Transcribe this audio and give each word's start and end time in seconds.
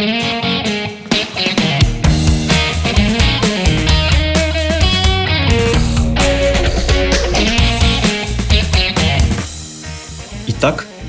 Итак, 0.00 0.47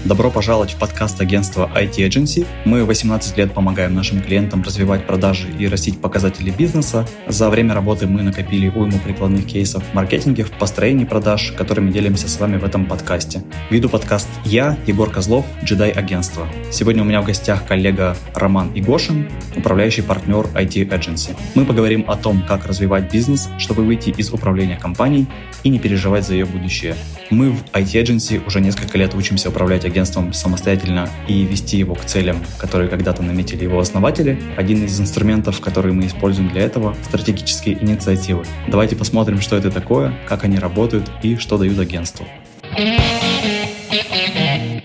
Добро 0.09 0.31
пожаловать 0.31 0.71
в 0.71 0.77
подкаст 0.77 1.21
агентства 1.21 1.69
IT 1.75 1.97
Agency. 1.97 2.47
Мы 2.65 2.83
18 2.83 3.37
лет 3.37 3.53
помогаем 3.53 3.93
нашим 3.93 4.23
клиентам 4.23 4.63
развивать 4.63 5.05
продажи 5.05 5.47
и 5.59 5.67
растить 5.67 6.01
показатели 6.01 6.49
бизнеса. 6.49 7.07
За 7.27 7.47
время 7.51 7.75
работы 7.75 8.07
мы 8.07 8.23
накопили 8.23 8.69
уйму 8.69 8.97
прикладных 8.97 9.45
кейсов 9.45 9.83
в 9.83 9.93
маркетинге, 9.93 10.45
в 10.45 10.49
построении 10.49 11.05
продаж, 11.05 11.53
которыми 11.55 11.91
делимся 11.91 12.27
с 12.27 12.39
вами 12.39 12.57
в 12.57 12.63
этом 12.63 12.87
подкасте. 12.87 13.43
Веду 13.69 13.87
подкаст 13.87 14.27
я, 14.45 14.79
Егор 14.87 15.11
Козлов, 15.11 15.45
джедай 15.63 15.91
агентства. 15.91 16.47
Сегодня 16.71 17.03
у 17.03 17.05
меня 17.05 17.21
в 17.21 17.25
гостях 17.25 17.67
коллега 17.67 18.17
Роман 18.33 18.71
Игошин, 18.73 19.29
управляющий 19.55 20.01
партнер 20.01 20.47
IT 20.55 20.89
Agency. 20.89 21.37
Мы 21.53 21.65
поговорим 21.65 22.05
о 22.07 22.15
том, 22.15 22.43
как 22.47 22.65
развивать 22.65 23.13
бизнес, 23.13 23.47
чтобы 23.59 23.83
выйти 23.83 24.09
из 24.09 24.33
управления 24.33 24.75
компанией 24.75 25.27
и 25.61 25.69
не 25.69 25.77
переживать 25.77 26.25
за 26.25 26.33
ее 26.33 26.45
будущее. 26.45 26.95
Мы 27.29 27.51
в 27.51 27.63
IT 27.73 28.03
Agency 28.03 28.43
уже 28.47 28.59
несколько 28.59 28.97
лет 28.97 29.13
учимся 29.13 29.49
управлять 29.49 29.85
агентством 29.85 29.98
самостоятельно 30.05 31.09
и 31.27 31.43
вести 31.43 31.77
его 31.77 31.95
к 31.95 32.05
целям, 32.05 32.37
которые 32.57 32.89
когда-то 32.89 33.21
наметили 33.21 33.63
его 33.63 33.79
основатели. 33.79 34.39
Один 34.57 34.83
из 34.85 34.99
инструментов, 34.99 35.59
которые 35.61 35.93
мы 35.93 36.07
используем 36.07 36.49
для 36.49 36.61
этого— 36.61 36.95
стратегические 37.03 37.81
инициативы. 37.83 38.45
Давайте 38.67 38.95
посмотрим, 38.95 39.41
что 39.41 39.55
это 39.55 39.71
такое, 39.71 40.13
как 40.27 40.43
они 40.43 40.57
работают 40.57 41.09
и 41.23 41.35
что 41.37 41.57
дают 41.57 41.79
агентству. 41.79 42.25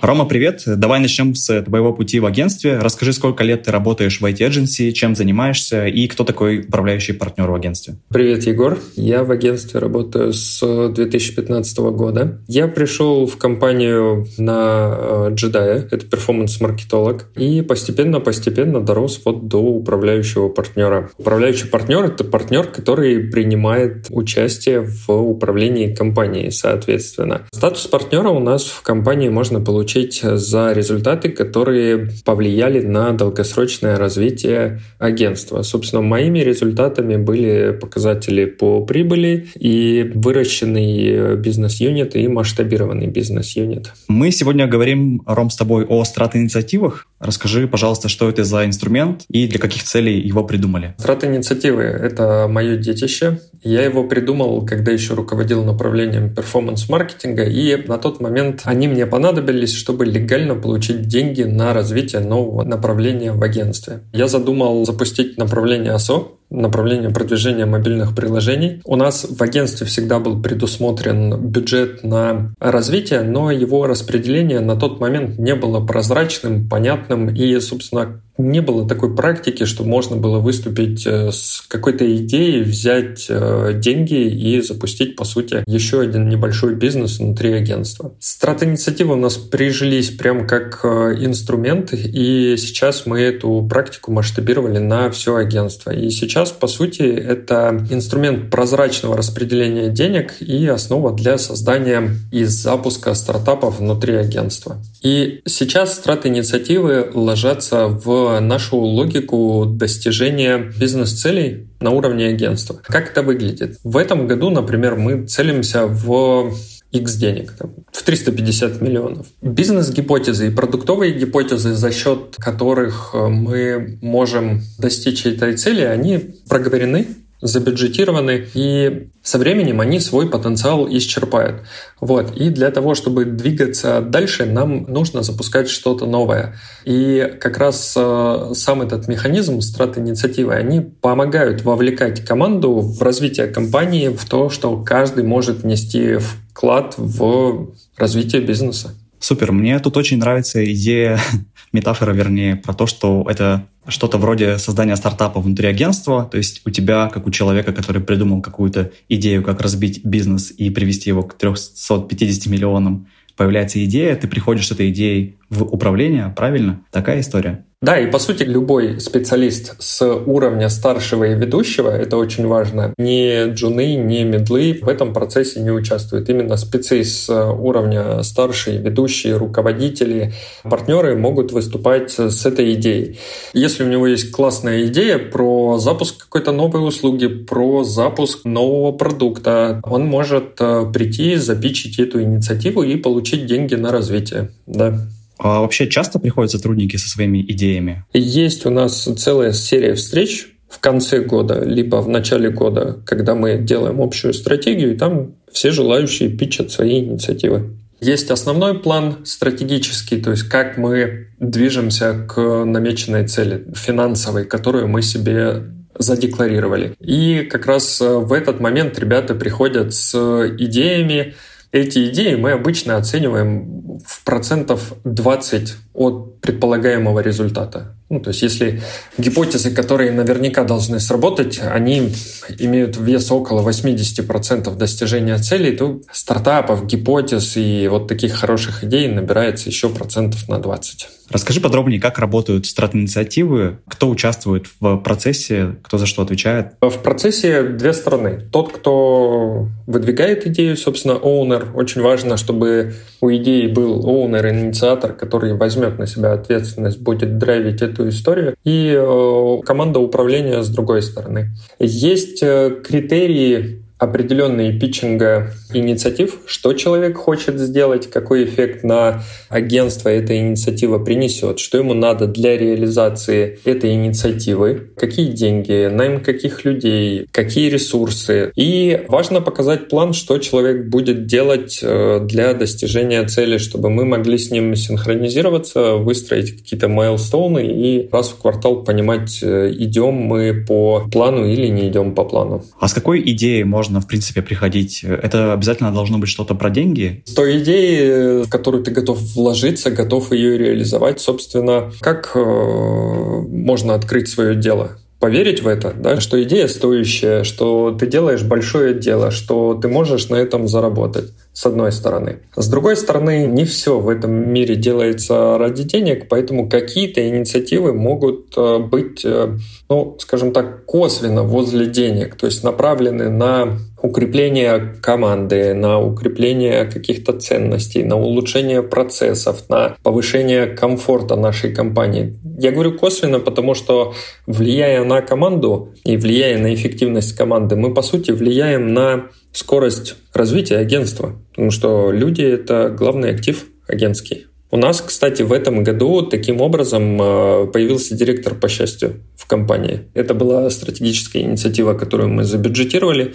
Рома, 0.05 0.27
привет. 0.27 0.65
Давай 0.67 1.01
начнем 1.01 1.35
с 1.35 1.63
твоего 1.63 1.95
пути 1.95 2.21
в 2.21 2.27
агентстве. 2.27 2.77
Расскажи, 2.77 3.15
сколько 3.15 3.43
лет 3.43 3.63
ты 3.63 3.71
работаешь 3.71 4.21
в 4.21 4.25
IT-эдженси, 4.27 4.91
чем 4.91 5.17
занимаешься 5.17 5.87
и 5.87 6.07
кто 6.09 6.25
такой 6.25 6.61
управляющий 6.61 7.15
партнер 7.15 7.51
в 7.51 7.55
агентстве? 7.55 7.95
Привет, 8.11 8.45
Егор. 8.45 8.79
Я 8.97 9.25
в 9.25 9.31
агентстве 9.31 9.81
работаю 9.81 10.35
с 10.35 10.61
2015 10.91 11.79
года. 11.79 12.39
Я 12.49 12.69
пришел 12.69 13.27
в 13.27 13.39
компанию 13.39 14.27
на 14.37 15.29
джедая, 15.31 15.89
это 15.91 16.05
перформанс-маркетолог, 16.05 17.31
и 17.35 17.63
постепенно-постепенно 17.63 18.83
дорос 18.83 19.23
вот 19.25 19.49
до 19.49 19.57
управляющего 19.63 20.51
партнера. 20.51 21.09
Управляющий 21.17 21.69
партнер— 21.69 22.05
это 22.05 22.25
партнер, 22.25 22.67
который 22.67 23.21
принимает 23.21 24.09
участие 24.11 24.83
в 24.83 25.11
управлении 25.11 25.95
компанией, 25.95 26.51
соответственно. 26.51 27.47
Статус 27.53 27.87
партнера 27.87 28.29
у 28.29 28.41
нас 28.41 28.65
в 28.65 28.83
компании 28.83 29.31
можно 29.31 29.63
получить 29.63 29.94
получить 29.95 30.23
за 30.23 30.73
результаты, 30.73 31.29
которые 31.29 32.09
повлияли 32.25 32.81
на 32.81 33.13
долгосрочное 33.13 33.97
развитие 33.97 34.81
агентства. 34.99 35.63
Собственно, 35.63 36.03
моими 36.03 36.41
результатами 36.41 37.17
были 37.17 37.77
показатели 37.81 38.45
по 38.45 38.85
прибыли 38.85 39.47
и 39.55 40.11
выращенный 40.15 41.37
бизнес-юнит 41.37 42.17
и 42.17 42.29
масштабированный 42.29 43.07
бизнес-юнит. 43.07 43.93
Мы 44.09 44.31
сегодня 44.33 44.67
говорим, 44.67 45.23
Ром, 45.27 45.51
с 45.51 45.57
тобой 45.57 45.85
о 45.85 46.05
страт-инициативах. 46.05 47.07
Расскажи, 47.25 47.67
пожалуйста, 47.67 48.11
что 48.11 48.29
это 48.29 48.45
за 48.45 48.67
инструмент 48.67 49.25
и 49.31 49.49
для 49.49 49.59
каких 49.59 49.83
целей 49.83 50.21
его 50.21 50.45
придумали? 50.45 50.95
Страт-инициативы— 50.99 51.83
это 51.85 52.47
мое 52.51 52.77
детище. 52.77 53.41
Я 53.63 53.83
его 53.83 54.05
придумал, 54.05 54.67
когда 54.67 54.93
еще 54.93 55.15
руководил 55.15 55.65
направлением 55.65 56.35
перформанс-маркетинга, 56.35 57.45
и 57.45 57.77
на 57.89 57.97
тот 57.97 58.21
момент 58.21 58.61
они 58.65 58.89
мне 58.89 59.07
понадобились, 59.07 59.73
чтобы 59.75 60.05
легально 60.05 60.55
получить 60.55 61.09
деньги 61.09 61.45
на 61.45 61.73
развитие 61.73 62.21
нового 62.21 62.63
направления 62.63 63.33
в 63.33 63.43
агентстве. 63.43 64.01
Я 64.13 64.29
задумал 64.29 64.85
запустить 64.85 65.39
направление 65.39 65.93
АСО, 65.93 66.29
направление 66.61 67.11
продвижения 67.11 67.67
мобильных 67.67 68.15
приложений. 68.15 68.83
У 68.85 68.97
нас 68.97 69.27
в 69.29 69.43
агентстве 69.43 69.87
всегда 69.87 70.19
был 70.19 70.41
предусмотрен 70.41 71.37
бюджет 71.39 72.05
на 72.05 72.53
развитие, 72.61 73.23
но 73.23 73.51
его 73.51 73.87
распределение 73.87 74.61
на 74.61 74.77
тот 74.77 75.01
момент 75.01 75.39
не 75.39 75.55
было 75.55 75.85
прозрачным, 75.85 76.69
понятным 76.69 77.29
и, 77.29 77.59
собственно, 77.61 78.21
не 78.37 78.61
было 78.61 78.87
такой 78.89 79.15
практики, 79.15 79.65
что 79.65 79.85
можно 79.85 80.17
было 80.17 80.39
выступить 80.39 81.07
э, 81.07 81.31
с 81.31 81.65
какой-то 81.69 82.05
идеей, 82.17 82.63
взять 82.63 83.27
э, 83.29 83.73
деньги 83.77 84.29
и 84.29 84.61
запустить, 84.61 85.15
по 85.15 85.25
сути, 85.25 85.63
еще 85.67 86.01
один 86.01 86.29
небольшой 86.29 86.75
бизнес 86.75 87.19
внутри 87.19 87.53
агентства. 87.53 88.15
Страт-инициативы 88.19 89.15
у 89.15 89.19
нас 89.19 89.37
прижились 89.37 90.11
прям 90.11 90.47
как 90.47 90.81
э, 90.83 90.89
инструмент, 91.21 91.93
и 91.93 92.57
сейчас 92.57 93.07
мы 93.07 93.21
эту 93.21 93.67
практику 93.71 94.11
масштабировали 94.11 94.79
на 94.79 95.11
все 95.11 95.37
агентство. 95.37 95.91
И 95.91 96.11
сейчас, 96.11 96.51
по 96.51 96.67
сути, 96.67 97.03
это 97.03 97.87
инструмент 97.91 98.51
прозрачного 98.51 99.17
распределения 99.17 99.91
денег 99.91 100.35
и 100.41 100.67
основа 100.67 101.13
для 101.13 101.39
создания 101.39 102.11
и 102.33 102.45
запуска 102.45 103.15
стартапов 103.15 103.79
внутри 103.79 104.15
агентства. 104.15 104.79
И 105.03 105.43
сейчас 105.47 105.95
страт-инициативы 105.95 107.11
ложатся 107.15 107.87
в 107.87 108.24
нашу 108.41 108.77
логику 108.77 109.67
достижения 109.67 110.59
бизнес-целей 110.59 111.69
на 111.81 111.91
уровне 111.91 112.27
агентства. 112.27 112.81
Как 112.85 113.11
это 113.11 113.23
выглядит? 113.23 113.79
В 113.85 113.97
этом 113.97 114.27
году, 114.27 114.51
например, 114.51 114.97
мы 114.97 115.27
целимся 115.27 115.87
в 115.87 116.55
X 116.95 117.17
денег, 117.17 117.53
там, 117.59 117.75
в 117.93 118.03
350 118.03 118.81
миллионов. 118.81 119.27
Бизнес-гипотезы 119.43 120.49
и 120.49 120.51
продуктовые 120.51 121.13
гипотезы, 121.13 121.75
за 121.75 121.91
счет 121.91 122.37
которых 122.39 123.11
э, 123.15 123.27
мы 123.27 123.99
можем 124.01 124.63
достичь 124.79 125.27
этой 125.27 125.57
цели, 125.57 125.83
они 125.83 126.19
проговорены, 126.49 127.09
забюджетированы, 127.45 128.49
и 128.55 129.09
со 129.23 129.39
временем 129.39 129.81
они 129.81 130.01
свой 130.01 130.29
потенциал 130.29 130.89
исчерпают. 130.89 131.63
Вот. 132.01 132.35
И 132.37 132.49
для 132.49 132.71
того, 132.71 132.95
чтобы 132.95 133.27
двигаться 133.27 134.01
дальше, 134.01 134.47
нам 134.47 134.85
нужно 134.85 135.23
запускать 135.23 135.69
что-то 135.69 136.07
новое. 136.07 136.57
И 136.85 137.37
как 137.39 137.59
раз 137.59 137.95
э, 137.97 138.53
сам 138.55 138.81
этот 138.81 139.09
механизм 139.09 139.61
страт-инициативы, 139.61 140.55
они 140.55 140.81
помогают 140.81 141.63
вовлекать 141.63 142.25
команду 142.25 142.81
в 142.81 143.03
развитие 143.03 143.47
компании, 143.47 144.09
в 144.09 144.25
то, 144.25 144.49
что 144.49 144.83
каждый 144.83 145.25
может 145.25 145.63
внести 145.63 146.17
вклад 146.17 146.95
в 146.97 147.75
развитие 147.99 148.41
бизнеса. 148.41 148.95
Супер. 149.25 149.53
Мне 149.53 149.79
тут 149.79 149.97
очень 149.97 150.19
нравится 150.19 150.63
идея, 150.71 151.19
метафора, 151.73 152.13
вернее, 152.13 152.57
про 152.57 152.75
то, 152.75 152.87
что 152.87 153.25
это 153.27 153.67
что-то 153.89 154.19
вроде 154.19 154.59
создания 154.59 154.97
стартапа 154.97 155.41
внутри 155.41 155.67
агентства. 155.67 156.29
То 156.31 156.37
есть 156.37 156.61
у 156.67 156.71
тебя, 156.71 157.09
как 157.09 157.27
у 157.27 157.31
человека, 157.31 157.73
который 157.73 158.03
придумал 158.03 158.43
какую-то 158.43 158.93
идею, 159.09 159.43
как 159.43 159.63
разбить 159.63 160.05
бизнес 160.05 160.51
и 160.51 160.69
привести 160.69 161.09
его 161.09 161.23
к 161.23 161.39
350 161.39 162.53
миллионам, 162.53 163.07
появляется 163.35 163.83
идея, 163.87 164.15
ты 164.15 164.29
приходишь 164.29 164.67
с 164.67 164.73
этой 164.73 164.91
идеей 164.91 165.39
в 165.49 165.63
управление, 165.63 166.31
правильно? 166.37 166.83
Такая 166.91 167.21
история. 167.21 167.65
Да, 167.85 167.99
и 167.99 168.11
по 168.11 168.19
сути 168.19 168.45
любой 168.45 168.99
специалист 168.99 169.75
с 169.79 170.03
уровня 170.07 170.71
старшего 170.71 171.25
и 171.25 171.35
ведущего, 171.35 171.91
это 171.91 172.17
очень 172.17 172.47
важно, 172.47 172.95
ни 172.97 173.53
джуны, 173.53 173.95
ни 173.97 174.23
медлы 174.23 174.79
в 174.81 174.89
этом 174.89 175.13
процессе 175.13 175.61
не 175.61 175.71
участвуют. 175.71 176.31
Именно 176.31 176.57
спецы 176.57 177.05
с 177.05 177.29
уровня 177.29 178.23
старшие, 178.23 178.79
ведущие, 178.79 179.37
руководители, 179.37 180.33
партнеры 180.63 181.15
могут 181.15 181.53
выступать 181.53 182.19
с 182.19 182.47
этой 182.47 182.73
идеей. 182.73 183.19
Если 183.53 183.85
у 183.85 183.89
него 183.89 184.07
есть 184.07 184.31
классная 184.31 184.87
идея 184.87 185.19
про 185.19 185.77
запуск 185.77 186.25
какой-то 186.25 186.53
новой 186.53 186.89
услуги, 186.89 187.27
про 187.27 187.85
запуск 187.85 188.47
нового 188.47 188.93
продукта, 188.93 189.83
он 189.85 190.07
может 190.07 190.59
э, 190.59 190.91
прийти, 190.91 191.37
запичить 191.37 191.99
эту 191.99 192.23
инициативу 192.23 192.83
и 192.83 192.97
получить 192.97 193.45
деньги 193.45 193.75
на 193.75 193.93
развитие. 193.93 194.53
Да. 194.67 195.07
А 195.39 195.61
вообще 195.61 195.89
часто 195.89 196.19
приходят 196.19 196.51
сотрудники 196.51 196.97
со 196.97 197.09
своими 197.09 197.43
идеями? 197.43 198.05
Есть 198.13 198.67
у 198.67 198.71
нас 198.71 199.03
целая 199.03 199.53
серия 199.53 199.95
встреч 199.95 200.49
в 200.69 200.79
конце 200.81 201.21
года, 201.21 201.65
либо 201.65 201.97
в 201.97 202.09
начале 202.09 202.51
года, 202.51 202.99
когда 203.07 203.35
мы 203.35 203.59
делаем 203.59 204.01
общую 204.01 204.35
стратегию, 204.35 204.95
и 204.95 204.97
там 204.97 205.35
все 205.53 205.71
желающие 205.71 206.29
питчат 206.29 206.71
свои 206.71 207.01
инициативы. 207.01 207.71
Есть 208.01 208.31
основной 208.31 208.79
план 208.81 209.19
стратегический, 209.25 210.21
то 210.21 210.33
есть 210.33 210.45
как 210.45 210.77
мы 210.77 211.29
движемся 211.39 212.27
к 212.29 212.65
намеченной 212.65 213.27
цели 213.27 213.67
финансовой, 213.75 214.45
которую 214.45 214.89
мы 214.89 215.01
себе 215.01 215.63
задекларировали. 215.97 216.95
И 217.01 217.43
как 217.51 217.67
раз 217.67 218.01
в 218.01 218.33
этот 218.33 218.59
момент 218.61 218.99
ребята 218.99 219.35
приходят 219.35 219.95
с 219.95 220.15
идеями, 220.59 221.35
эти 221.75 222.09
идеи 222.09 222.37
мы 222.37 222.53
обычно 222.53 222.97
оцениваем 222.97 223.99
в 224.07 224.25
процентов 224.25 224.95
20 225.03 225.75
от 225.93 226.34
предполагаемого 226.45 227.21
результата. 227.21 227.97
Ну, 228.11 228.21
то 228.21 228.29
есть 228.29 228.43
если 228.43 228.83
гипотезы, 229.17 229.71
которые 229.71 230.13
наверняка 230.13 230.63
должны 230.63 231.01
сработать, 231.01 231.59
они 231.59 232.13
имеют 232.59 232.99
вес 232.99 233.33
около 233.33 233.67
80% 233.67 234.77
достижения 234.77 235.39
целей, 235.39 235.75
то 235.75 236.03
стартапов, 236.13 236.87
гипотез 236.87 237.57
и 237.57 237.89
вот 237.89 238.09
таких 238.09 238.35
хороших 238.35 238.85
идей 238.85 239.09
набирается 239.09 239.71
еще 239.71 239.89
процентов 239.89 240.47
на 240.47 240.59
20. 240.59 241.09
Расскажи 241.31 241.63
подробнее, 241.63 241.99
как 241.99 242.19
работают 242.19 242.67
страт-инициативы, 242.67 243.79
кто 243.89 244.11
участвует 244.11 244.67
в 244.79 244.99
процессе, 244.99 245.77
кто 245.83 245.97
за 245.97 246.05
что 246.05 246.23
отвечает? 246.23 246.75
В 246.83 246.99
процессе 246.99 247.63
две 247.63 247.95
стороны. 247.95 248.43
Тот, 248.53 248.71
кто 248.71 249.69
выдвигает 249.87 250.47
идею, 250.47 250.77
собственно, 250.77 251.15
оунер. 251.15 251.69
Очень 251.75 252.03
важно, 252.03 252.37
чтобы 252.37 252.93
у 253.23 253.31
идеи 253.31 253.69
был 253.69 254.07
оунер, 254.07 254.49
инициатор, 254.49 255.15
который 255.15 255.55
возьмет 255.55 255.99
на 255.99 256.07
себя 256.07 256.34
ответственность, 256.35 257.01
будет 257.01 257.39
драйвить 257.39 257.83
эту 257.83 258.09
историю, 258.09 258.55
и 258.65 258.95
э, 258.97 259.59
команда 259.65 260.01
управления 260.01 260.63
с 260.63 260.69
другой 260.69 261.03
стороны. 261.03 261.51
Есть 261.79 262.43
э, 262.43 262.83
критерии 262.85 263.84
определенные 264.05 264.73
питчинга 264.79 265.53
инициатив, 265.73 266.39
что 266.47 266.73
человек 266.73 267.17
хочет 267.17 267.59
сделать, 267.59 268.11
какой 268.11 268.45
эффект 268.45 268.85
на 268.85 269.23
агентство 269.49 270.09
эта 270.09 270.37
инициатива 270.37 270.99
принесет, 270.99 271.59
что 271.59 271.79
ему 271.79 271.95
надо 271.95 272.27
для 272.27 272.57
реализации 272.57 273.59
этой 273.65 273.95
инициативы, 273.95 274.91
какие 274.97 275.29
деньги, 275.29 275.89
найм 275.91 276.21
каких 276.21 276.65
людей, 276.65 277.27
какие 277.31 277.71
ресурсы. 277.71 278.53
И 278.57 279.05
важно 279.09 279.41
показать 279.41 279.89
план, 279.89 280.13
что 280.13 280.39
человек 280.39 280.87
будет 280.87 281.27
делать 281.27 281.81
э, 281.83 282.21
для 282.23 282.55
достижения 282.55 283.25
цели, 283.27 283.59
чтобы 283.59 283.91
мы 283.91 284.05
могли 284.05 284.39
с 284.39 284.51
ним 284.51 284.77
синхронизироваться, 284.77 285.95
выстроить 285.95 286.57
какие-то 286.57 286.89
майлстоуны 286.89 287.67
и 287.67 288.09
раз 288.13 288.29
в 288.29 288.41
квартал 288.41 288.85
понимать, 288.85 289.41
э, 289.43 289.73
идем 289.77 290.15
мы 290.15 290.65
по 290.67 291.05
плану 291.11 291.47
или 291.47 291.69
не 291.69 291.89
идем 291.89 292.15
по 292.15 292.25
плану. 292.25 292.65
А 292.79 292.89
с 292.89 292.93
какой 292.93 293.21
идеей 293.33 293.65
можно, 293.65 293.94
в 294.01 294.07
принципе, 294.07 294.43
приходить? 294.43 295.03
Это 295.05 295.53
обязательно 295.53 295.93
должно 295.93 296.19
быть 296.19 296.29
что-то 296.29 296.55
про 296.55 296.71
деньги? 296.71 297.23
С 297.27 297.33
той 297.33 297.63
идеей, 297.63 298.45
в 298.45 298.49
которую 298.49 298.83
ты 298.85 298.91
готов 298.91 299.19
вложиться, 299.35 299.91
готов 299.91 300.33
ее 300.33 300.59
реализовать, 300.59 301.21
собственно, 301.21 301.93
как 302.01 302.33
э, 302.35 302.41
можно 302.41 303.95
открыть 303.95 304.29
свое 304.29 304.55
дело? 304.55 304.99
поверить 305.21 305.63
в 305.63 305.69
это, 305.69 305.95
да, 305.97 306.21
что 306.21 306.43
идея 306.43 306.69
стоящая, 306.69 307.45
что 307.45 307.97
ты 307.99 308.07
делаешь 308.07 308.43
большое 308.43 308.93
дело, 308.93 309.31
что 309.31 309.73
ты 309.73 309.89
можешь 309.89 310.29
на 310.29 310.37
этом 310.37 310.69
заработать 310.69 311.33
с 311.55 311.67
одной 311.67 311.93
стороны. 311.93 312.41
С 312.57 312.69
другой 312.69 312.97
стороны, 312.97 313.47
не 313.47 313.65
все 313.65 314.01
в 314.01 314.09
этом 314.09 314.53
мире 314.53 314.75
делается 314.75 315.57
ради 315.57 315.85
денег, 315.85 316.29
поэтому 316.29 316.69
какие-то 316.69 317.27
инициативы 317.27 317.95
могут 317.95 318.53
э, 318.57 318.79
быть, 318.79 319.25
э, 319.25 319.57
ну, 319.89 320.17
скажем 320.19 320.53
так, 320.53 320.85
косвенно 320.85 321.45
возле 321.45 321.87
денег, 321.87 322.35
то 322.35 322.47
есть 322.47 322.65
направлены 322.65 323.31
на 323.31 323.79
укрепление 324.03 324.97
команды, 325.01 325.73
на 325.75 326.01
укрепление 326.01 326.85
каких-то 326.85 327.33
ценностей, 327.33 328.03
на 328.03 328.17
улучшение 328.17 328.83
процессов, 328.83 329.71
на 329.71 329.97
повышение 330.03 330.67
комфорта 330.67 331.37
нашей 331.37 331.73
компании. 331.73 332.37
Я 332.59 332.73
говорю 332.73 332.99
косвенно, 332.99 333.39
потому 333.39 333.75
что 333.75 334.13
влияя 334.47 335.05
на 335.05 335.23
команду 335.23 335.95
и 336.05 336.17
влияя 336.17 336.59
на 336.59 336.75
эффективность 336.75 337.35
команды, 337.37 337.77
мы, 337.77 337.95
по 337.95 338.03
сути, 338.03 338.33
влияем 338.33 338.93
на 338.93 339.31
скорость 339.55 340.17
развития 340.35 340.77
агентства, 340.77 341.37
потому 341.51 341.71
что 341.71 342.11
люди— 342.11 342.43
это 342.43 342.91
главный 342.91 343.31
актив 343.31 343.65
агентский. 343.89 344.47
У 344.71 344.77
нас, 344.77 345.01
кстати, 345.01 345.43
в 345.43 345.53
этом 345.53 345.85
году 345.85 346.23
таким 346.23 346.61
образом 346.61 347.23
э, 347.23 347.67
появился 347.73 348.17
директор 348.17 348.57
по 348.57 348.69
счастью 348.69 349.21
в 349.37 349.47
компании. 349.47 350.09
Это 350.15 350.35
была 350.35 350.69
стратегическая 350.69 351.43
инициатива, 351.43 351.95
которую 351.95 352.31
мы 352.31 352.43
забюджетировали, 352.43 353.35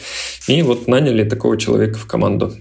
и 0.50 0.62
вот 0.64 0.88
наняли 0.88 1.24
такого 1.24 1.58
человека 1.58 1.98
в 1.98 2.06
команду. 2.06 2.54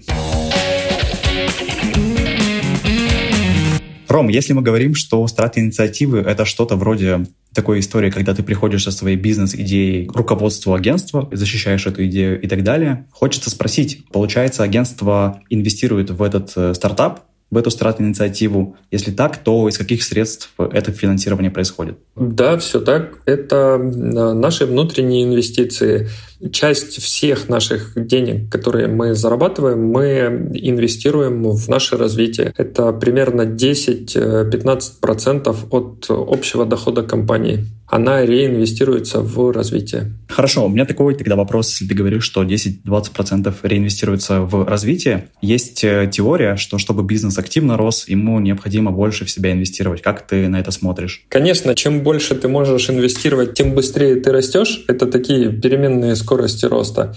Ром, 4.09 4.27
если 4.27 4.53
мы 4.53 4.63
говорим, 4.63 4.95
что 4.95 5.25
страт-инициативы— 5.27 6.19
это 6.27 6.43
что-то 6.43 6.75
вроде 6.75 7.27
такой 7.53 7.79
истории, 7.79 8.09
когда 8.09 8.33
ты 8.33 8.41
приходишь 8.41 8.83
со 8.83 8.91
своей 8.91 9.15
бизнес-идеей 9.15 10.05
к 10.07 10.15
руководству 10.15 10.73
агентства, 10.73 11.29
защищаешь 11.31 11.85
эту 11.85 12.05
идею 12.07 12.41
и 12.41 12.47
так 12.47 12.63
далее. 12.63 13.07
Хочется 13.11 13.51
спросить, 13.51 14.05
получается, 14.11 14.63
агентство 14.63 15.41
инвестирует 15.49 16.09
в 16.09 16.23
этот 16.23 16.51
э, 16.55 16.73
стартап, 16.73 17.21
в 17.51 17.57
эту 17.57 17.71
страт-инициативу? 17.71 18.77
Если 18.91 19.11
так, 19.11 19.37
то 19.37 19.67
из 19.67 19.77
каких 19.77 20.03
средств 20.03 20.53
это 20.57 20.91
финансирование 20.91 21.51
происходит? 21.51 21.97
Да, 22.15 22.57
все 22.57 22.79
так. 22.79 23.19
Это 23.25 23.79
э, 23.79 24.33
наши 24.33 24.65
внутренние 24.65 25.23
инвестиции. 25.23 26.09
Часть 26.51 27.01
всех 27.01 27.49
наших 27.49 27.91
денег, 27.95 28.49
которые 28.49 28.87
мы 28.87 29.13
зарабатываем, 29.13 29.85
мы 29.85 30.49
инвестируем 30.53 31.43
в 31.43 31.67
наше 31.67 31.97
развитие. 31.97 32.53
Это 32.57 32.93
примерно 32.93 33.41
10-15% 33.41 35.67
от 35.69 36.05
общего 36.09 36.65
дохода 36.65 37.03
компании 37.03 37.67
она 37.89 38.25
реинвестируется 38.25 39.21
в 39.21 39.51
развитие. 39.51 40.13
Хорошо, 40.27 40.65
у 40.65 40.69
меня 40.69 40.85
такой 40.85 41.15
тогда 41.15 41.35
вопрос, 41.35 41.71
если 41.71 41.87
ты 41.87 41.95
говоришь, 41.95 42.23
что 42.23 42.43
10-20% 42.43 43.53
реинвестируется 43.63 44.41
в 44.41 44.65
развитие. 44.65 45.29
Есть 45.41 45.83
э, 45.83 46.09
теория, 46.11 46.55
что 46.55 46.77
чтобы 46.77 47.03
бизнес 47.03 47.37
активно 47.39 47.77
рос, 47.77 48.07
ему 48.07 48.39
необходимо 48.39 48.91
больше 48.91 49.25
в 49.25 49.31
себя 49.31 49.51
инвестировать. 49.51 50.01
Как 50.01 50.27
ты 50.27 50.47
на 50.47 50.59
это 50.59 50.71
смотришь? 50.71 51.25
Конечно, 51.29 51.73
чем 51.73 52.03
больше 52.03 52.35
ты 52.35 52.47
можешь 52.47 52.89
инвестировать, 52.89 53.55
тем 53.55 53.73
быстрее 53.73 54.17
ты 54.17 54.31
растешь. 54.31 54.83
Это 54.87 55.07
такие 55.07 55.51
переменные 55.51 56.15
скорости 56.15 56.28
роста. 56.35 57.13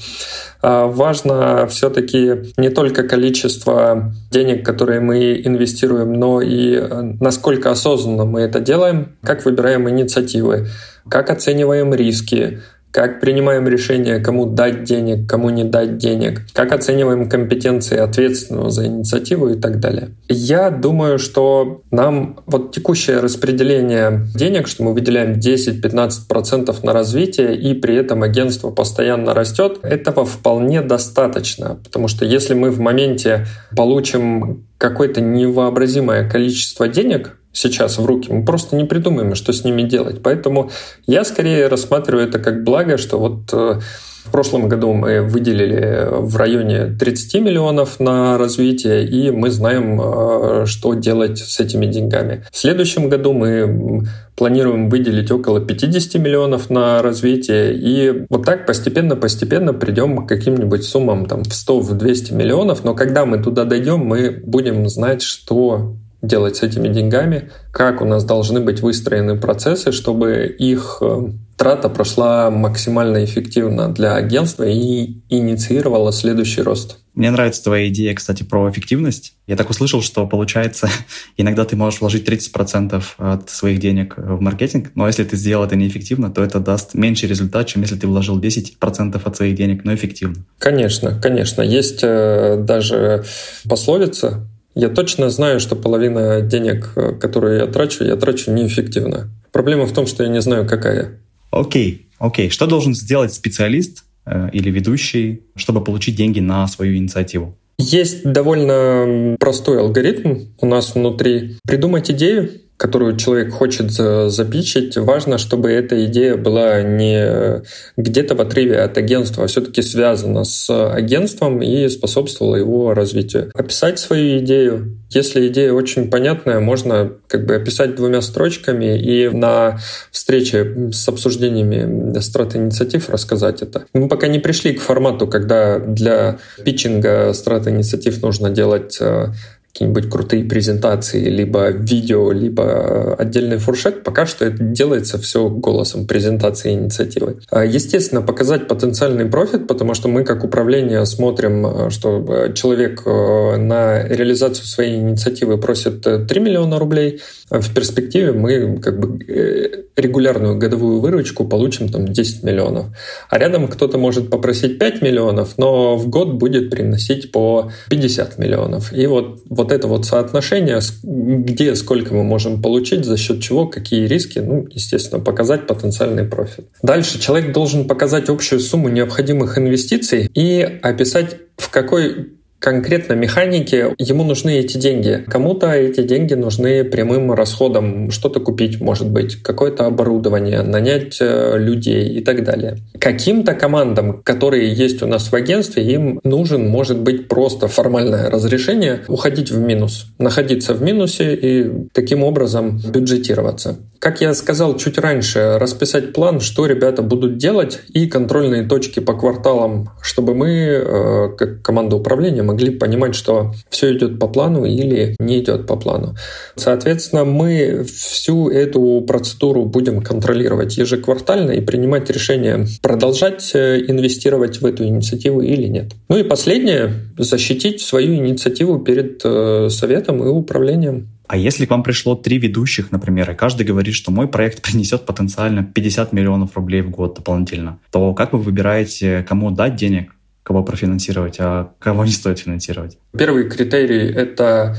А 0.62 0.87
важно 0.87 1.67
все-таки 1.67 2.53
не 2.56 2.70
только 2.70 3.03
количество 3.03 4.12
денег, 4.31 4.64
которые 4.64 5.00
мы 5.00 5.41
инвестируем, 5.44 6.12
но 6.12 6.41
и 6.41 6.76
э, 6.76 7.03
насколько 7.20 7.70
осознанно 7.70 8.25
мы 8.25 8.43
это 8.43 8.61
делаем, 8.61 9.17
как 9.23 9.44
выбираем 9.44 9.88
инициативы, 9.88 10.69
как 11.09 11.31
оцениваем 11.31 11.93
риски, 11.94 12.61
как 12.93 13.21
принимаем 13.21 13.67
решение, 13.67 14.21
кому 14.21 14.44
дать 14.44 14.85
денег, 14.85 15.29
кому 15.29 15.49
не 15.50 15.65
дать 15.65 15.97
денег, 15.97 16.43
как 16.53 16.73
оцениваем 16.73 17.29
компетенции 17.29 17.97
ответственного 17.97 18.71
за 18.71 18.87
инициативу 18.87 19.49
и 19.49 19.59
так 19.59 19.81
далее. 19.81 20.11
Я 20.29 20.71
думаю, 20.71 21.19
что 21.19 21.83
нам 21.91 22.41
вот 22.47 22.73
текущее 22.75 23.21
распределение 23.21 24.27
денег, 24.35 24.69
что 24.69 24.85
мы 24.85 24.93
выделяем 24.93 25.39
10-15% 25.39 26.85
на 26.85 26.93
развитие, 26.93 27.56
и 27.56 27.73
при 27.75 27.97
этом 27.97 28.23
агентство 28.23 28.71
постоянно 28.71 29.33
растет, 29.33 29.79
этого 29.83 30.27
вполне 30.27 30.83
достаточно, 30.83 31.79
потому 31.83 32.09
что 32.09 32.27
если 32.27 32.53
мы 32.53 32.71
в 32.71 32.79
моменте 32.79 33.47
получим 33.75 34.67
какое-то 34.77 35.23
невообразимое 35.23 36.29
количество 36.29 36.89
денег, 36.89 37.39
сейчас 37.52 37.99
в 37.99 38.06
руки. 38.06 38.32
Мы 38.32 38.44
просто 38.44 38.76
не 38.76 38.84
придумаем, 38.84 39.34
что 39.34 39.52
с 39.52 39.64
ними 39.64 39.82
делать. 39.82 40.22
Поэтому 40.22 40.70
я 41.06 41.25
скорее 41.25 41.69
рассматриваю 41.69 42.28
это 42.28 42.38
как 42.38 42.64
благо, 42.64 42.96
что 42.96 43.19
вот 43.19 43.53
э, 43.53 43.81
в 44.24 44.31
прошлом 44.31 44.69
году 44.69 44.93
мы 44.93 45.20
выделили 45.20 46.06
в 46.10 46.36
районе 46.36 46.86
30 46.86 47.43
миллионов 47.43 47.98
на 47.98 48.38
развитие, 48.38 49.06
и 49.06 49.31
мы 49.31 49.50
знаем, 49.50 50.00
э, 50.00 50.67
что 50.67 50.94
делать 50.94 51.38
с 51.38 51.58
этими 51.58 51.86
деньгами. 51.86 52.44
В 52.50 52.56
следующем 52.56 53.08
году 53.08 53.32
мы 53.32 54.06
планируем 54.36 54.88
выделить 54.88 55.31
около 55.31 55.60
50 55.60 56.20
миллионов 56.22 56.70
на 56.70 57.03
развитие, 57.03 57.74
и 57.74 58.24
вот 58.29 58.44
так 58.44 58.65
постепенно-постепенно 58.65 59.74
придем 59.74 60.24
к 60.24 60.29
каким-нибудь 60.29 60.84
суммам 60.84 61.27
там, 61.27 61.43
в 61.43 61.48
100-200 61.48 62.34
миллионов, 62.34 62.84
но 62.84 62.94
когда 62.94 63.27
мы 63.27 63.43
туда 63.43 63.65
дойдем, 63.65 63.98
мы 64.00 64.31
будем 64.31 64.88
знать, 64.88 65.22
что 65.22 65.96
делать 66.22 66.56
с 66.56 66.62
этими 66.62 66.88
деньгами, 66.88 67.50
как 67.72 68.00
у 68.00 68.05
нас 68.05 68.24
должны 68.24 68.60
быть 68.60 68.81
выстроены 68.81 69.36
процессы, 69.36 69.91
чтобы 69.91 70.46
их 70.46 70.98
э, 71.00 71.31
трата 71.56 71.88
прошла 71.88 72.48
максимально 72.50 73.24
эффективно 73.24 73.93
для 73.93 74.14
агентства 74.14 74.62
и 74.62 75.20
инициировала 75.29 76.12
следующий 76.12 76.62
рост. 76.62 76.98
Мне 77.14 77.31
нравится 77.31 77.62
твоя 77.64 77.88
идея, 77.88 78.14
кстати, 78.14 78.44
про 78.44 78.70
эффективность. 78.70 79.34
Я 79.46 79.56
так 79.56 79.69
услышал, 79.69 80.00
что 80.00 80.26
получается, 80.26 80.88
иногда 81.36 81.64
ты 81.64 81.74
можешь 81.74 82.00
вложить 82.00 82.26
30% 82.26 83.02
от 83.19 83.50
своих 83.50 83.81
денег 83.81 84.14
в 84.17 84.41
маркетинг, 84.41 84.93
но 84.94 85.08
если 85.08 85.24
ты 85.24 85.36
сделал 85.36 85.64
это 85.64 85.74
неэффективно, 85.74 86.31
то 86.31 86.43
это 86.43 86.60
даст 86.60 86.94
меньший 86.94 87.29
результат, 87.29 87.67
чем 87.67 87.82
если 87.82 87.96
ты 87.96 88.06
вложил 88.06 88.41
10% 88.41 89.20
от 89.22 89.36
своих 89.36 89.56
денег, 89.56 89.84
но 89.84 89.93
эффективно. 89.93 90.44
Конечно, 90.58 91.20
конечно. 91.20 91.62
Есть 91.62 92.00
э, 92.02 92.58
даже 92.58 93.24
пословица 93.69 94.46
я 94.74 94.88
точно 94.88 95.31
знаю, 95.31 95.60
что 95.60 95.76
половина 95.76 96.41
денег, 96.41 96.93
э, 96.96 97.12
которые 97.12 97.60
я 97.60 97.67
трачу, 97.67 98.05
я 98.05 98.17
трачу 98.17 98.50
неэффективно. 98.52 99.31
Проблема 99.52 99.86
в 99.86 99.93
том, 99.93 100.06
что 100.06 100.22
я 100.22 100.29
не 100.29 100.41
знаю, 100.41 100.67
какая. 100.67 101.20
Окей, 101.50 101.93
okay, 101.93 102.17
окей. 102.19 102.46
Okay. 102.46 102.50
Что 102.50 102.67
должен 102.67 102.94
сделать 102.94 103.34
специалист 103.34 104.05
э, 104.24 104.48
или 104.52 104.70
ведущий, 104.70 105.43
чтобы 105.56 105.84
получить 105.84 106.17
деньги 106.17 106.41
на 106.41 106.67
свою 106.67 106.96
инициативу? 106.96 107.56
Есть 107.79 108.24
довольно 108.24 109.36
простой 109.38 109.81
алгоритм 109.81 110.46
у 110.60 110.67
нас 110.67 110.94
внутри. 110.94 111.56
Придумать 111.67 112.10
идею, 112.10 112.50
которую 112.82 113.17
человек 113.17 113.53
хочет 113.53 113.93
запичить, 113.93 114.96
важно, 114.96 115.39
чтобы 115.39 115.70
эта 115.70 116.05
идея 116.06 116.36
была 116.36 116.82
не 116.82 117.62
где-то 117.96 118.34
в 118.34 118.41
отрыве 118.41 118.81
от 118.81 118.98
агентства, 118.98 119.44
а 119.44 119.46
все-таки 119.46 119.82
связана 119.82 120.43
с 120.43 120.69
агентством 120.93 121.62
и 121.62 121.89
способствовала 121.89 122.56
его 122.56 122.93
развитию. 122.93 123.53
Описать 123.55 124.01
свою 124.01 124.41
идею. 124.41 124.98
Если 125.10 125.46
идея 125.46 125.72
очень 125.72 126.10
понятная, 126.10 126.58
можно 126.58 127.12
как 127.29 127.46
бы 127.46 127.55
описать 127.55 127.94
двумя 127.94 128.20
строчками 128.20 128.98
и 128.98 129.29
на 129.29 129.79
встрече 130.10 130.91
с 130.91 131.08
обсуждениями 131.08 132.19
страт-инициатив 132.19 133.10
рассказать 133.10 133.62
это. 133.62 133.84
Мы 133.94 134.08
пока 134.08 134.27
не 134.27 134.41
пришли 134.41 134.72
к 134.72 134.81
формату, 134.81 135.29
когда 135.29 135.79
для 135.79 136.39
питчинга 136.65 137.32
страт-инициатив 137.32 138.20
нужно 138.22 138.51
делать 138.51 138.98
э, 139.01 139.27
какие-нибудь 139.72 140.10
крутые 140.10 140.44
презентации, 140.44 141.31
либо 141.31 141.70
видео, 141.70 142.31
либо 142.31 143.14
отдельный 143.14 143.56
фуршет, 143.56 144.05
пока 144.05 144.26
что 144.26 144.44
это 144.44 144.62
делается 144.62 145.17
все 145.17 145.48
голосом 145.48 146.06
презентации 146.06 146.72
инициативы. 146.72 147.38
А, 147.50 147.64
естественно, 147.64 148.20
показать 148.20 148.69
потенциальный 148.69 149.24
профит, 149.24 149.67
потому 149.67 149.94
что 149.94 150.08
мы 150.08 150.24
как 150.24 150.44
управление 150.44 151.06
смотрим, 151.06 151.67
э, 151.67 151.91
что 151.91 152.22
э, 152.29 152.52
человек 152.52 153.02
э, 153.06 153.56
на 153.56 154.02
реализацию 154.02 154.67
своей 154.67 154.96
инициативы 154.96 155.56
просит 155.56 156.02
3 156.02 156.41
миллиона 156.41 156.79
рублей, 156.79 157.22
а 157.48 157.60
в 157.60 157.74
перспективе 157.74 158.32
мы 158.32 158.79
как 158.79 159.00
бы 159.00 159.86
регулярную 159.96 160.58
годовую 160.58 161.00
выручку 161.00 161.44
получим 161.44 161.88
там 161.88 162.06
10 162.08 162.43
миллионов. 162.43 162.86
А 163.29 163.38
рядом 163.38 163.69
кто-то 163.69 163.98
может 163.98 164.31
попросить 164.31 164.79
5 164.79 165.02
миллионов, 165.02 165.58
но 165.58 165.96
в 165.96 166.08
год 166.08 166.34
будет 166.34 166.70
приносить 166.70 167.31
по 167.31 167.70
50 167.91 168.38
миллионов. 168.38 168.93
И 168.93 169.06
вот, 169.06 169.43
вот 169.48 169.61
это 169.70 169.86
вот 169.86 170.06
соотношение, 170.06 170.81
где 171.04 171.76
сколько 171.76 172.14
мы 172.14 172.24
можем 172.24 172.60
получить, 172.60 173.04
за 173.04 173.16
счет 173.16 173.40
чего, 173.40 173.66
какие 173.66 174.06
риски, 174.06 174.38
ну, 174.40 174.66
естественно, 174.70 175.22
показать 175.22 175.66
потенциальный 175.66 176.24
профит. 176.24 176.66
Дальше 176.82 177.20
человек 177.20 177.52
должен 177.52 177.86
показать 177.86 178.28
общую 178.28 178.60
сумму 178.60 178.88
необходимых 178.88 179.58
инвестиций 179.58 180.31
и 180.34 180.60
описать, 180.82 181.36
в 181.56 181.70
какой 181.70 182.32
конкретно 182.62 183.14
механике 183.14 183.94
ему 183.98 184.22
нужны 184.22 184.60
эти 184.60 184.78
деньги. 184.78 185.24
Кому-то 185.26 185.72
эти 185.72 186.02
деньги 186.02 186.34
нужны 186.34 186.84
прямым 186.84 187.32
расходом, 187.32 188.12
что-то 188.12 188.38
купить, 188.38 188.81
может 188.81 189.10
быть, 189.10 189.42
какое-то 189.42 189.86
оборудование, 189.86 190.62
нанять 190.62 191.19
э, 191.20 191.58
людей 191.58 192.08
и 192.10 192.20
так 192.22 192.44
далее. 192.44 192.78
Каким-то 193.00 193.54
командам, 193.54 194.22
которые 194.22 194.72
есть 194.72 195.02
у 195.02 195.06
нас 195.06 195.32
в 195.32 195.34
агентстве, 195.34 195.82
им 195.82 196.20
нужен, 196.22 196.69
может 196.69 197.00
быть, 197.00 197.26
просто 197.26 197.66
формальное 197.66 198.31
разрешение 198.31 199.00
уходить 199.08 199.50
в 199.50 199.58
минус, 199.58 200.06
находиться 200.19 200.72
в 200.72 200.82
минусе 200.82 201.34
и 201.34 201.88
таким 201.92 202.22
образом 202.22 202.78
бюджетироваться. 202.78 203.78
Как 204.02 204.20
я 204.20 204.34
сказал 204.34 204.76
чуть 204.76 204.98
раньше, 204.98 205.58
расписать 205.60 206.12
план, 206.12 206.40
что 206.40 206.66
ребята 206.66 207.02
будут 207.02 207.38
делать, 207.38 207.81
и 207.92 208.08
контрольные 208.08 208.64
точки 208.64 208.98
по 208.98 209.14
кварталам, 209.14 209.90
чтобы 210.00 210.34
мы, 210.34 210.48
э, 210.48 211.28
как 211.36 211.62
команда 211.62 211.94
управления, 211.94 212.42
могли 212.53 212.71
понимать, 212.71 213.15
что 213.15 213.53
все 213.71 213.97
идет 213.97 214.19
по 214.19 214.29
плану 214.29 214.65
или 214.65 215.17
не 215.19 215.41
идет 215.41 215.67
по 215.67 215.77
плану. 215.77 216.15
Соответственно, 216.55 217.25
мы 217.25 217.85
всю 217.85 218.51
эту 218.51 219.03
процедуру 219.06 219.65
будем 219.65 220.03
контролировать 220.03 220.77
ежеквартально 220.77 221.53
и 221.53 221.61
принимать 221.61 222.11
решение, 222.11 222.67
продолжать 222.82 223.53
э, 223.55 223.85
инвестировать 223.89 224.61
в 224.61 224.67
эту 224.67 224.85
инициативу 224.85 225.41
или 225.41 225.67
нет. 225.67 225.93
Ну 226.09 226.19
и 226.19 226.23
последнее, 226.23 226.93
защитить 227.17 227.81
свою 227.81 228.15
инициативу 228.15 228.79
перед 228.79 229.23
э, 229.25 229.69
советом 229.71 230.23
и 230.23 230.29
управлением. 230.29 231.09
А 231.27 231.39
если 231.39 231.65
к 231.65 231.71
вам 231.71 231.82
пришло 231.82 232.15
три 232.15 232.37
ведущих, 232.37 232.93
например, 232.93 233.31
и 233.31 233.35
каждый 233.35 233.65
говорит, 233.65 233.94
что 233.94 234.11
мой 234.11 234.29
проект 234.29 234.61
принесет 234.71 235.06
потенциально 235.06 235.65
50 235.65 236.13
миллионов 236.13 236.55
рублей 236.56 236.82
в 236.82 236.91
год 236.91 237.15
дополнительно, 237.15 237.79
то 237.91 238.13
как 238.13 238.35
вы 238.35 238.41
выбираете, 238.41 239.25
кому 239.27 239.51
дать 239.51 239.77
денег, 239.77 240.13
кого 240.43 240.63
профинансировать, 240.63 241.37
а 241.39 241.72
кого 241.79 242.05
не 242.05 242.13
стоит 242.13 242.39
финансировать? 242.39 242.99
Первый 243.17 243.49
критерий— 243.49 244.13
это 244.15 244.77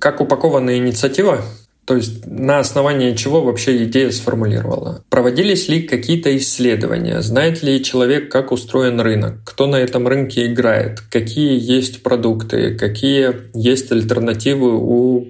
как 0.00 0.20
упакована 0.20 0.76
инициатива, 0.76 1.42
то 1.86 1.94
есть 1.94 2.26
на 2.26 2.58
основании 2.58 3.14
чего 3.14 3.42
вообще 3.42 3.84
идея 3.84 4.10
сформулировала? 4.10 5.04
Проводились 5.08 5.68
ли 5.68 5.82
какие-то 5.82 6.36
исследования? 6.36 7.22
Знает 7.22 7.62
ли 7.62 7.82
человек, 7.82 8.30
как 8.30 8.50
устроен 8.50 9.00
рынок? 9.00 9.34
Кто 9.44 9.68
на 9.68 9.76
этом 9.76 10.08
рынке 10.08 10.46
играет? 10.46 11.00
Какие 11.00 11.56
есть 11.58 12.02
продукты? 12.02 12.74
Какие 12.74 13.36
есть 13.54 13.92
альтернативы 13.92 14.76
у 14.76 15.26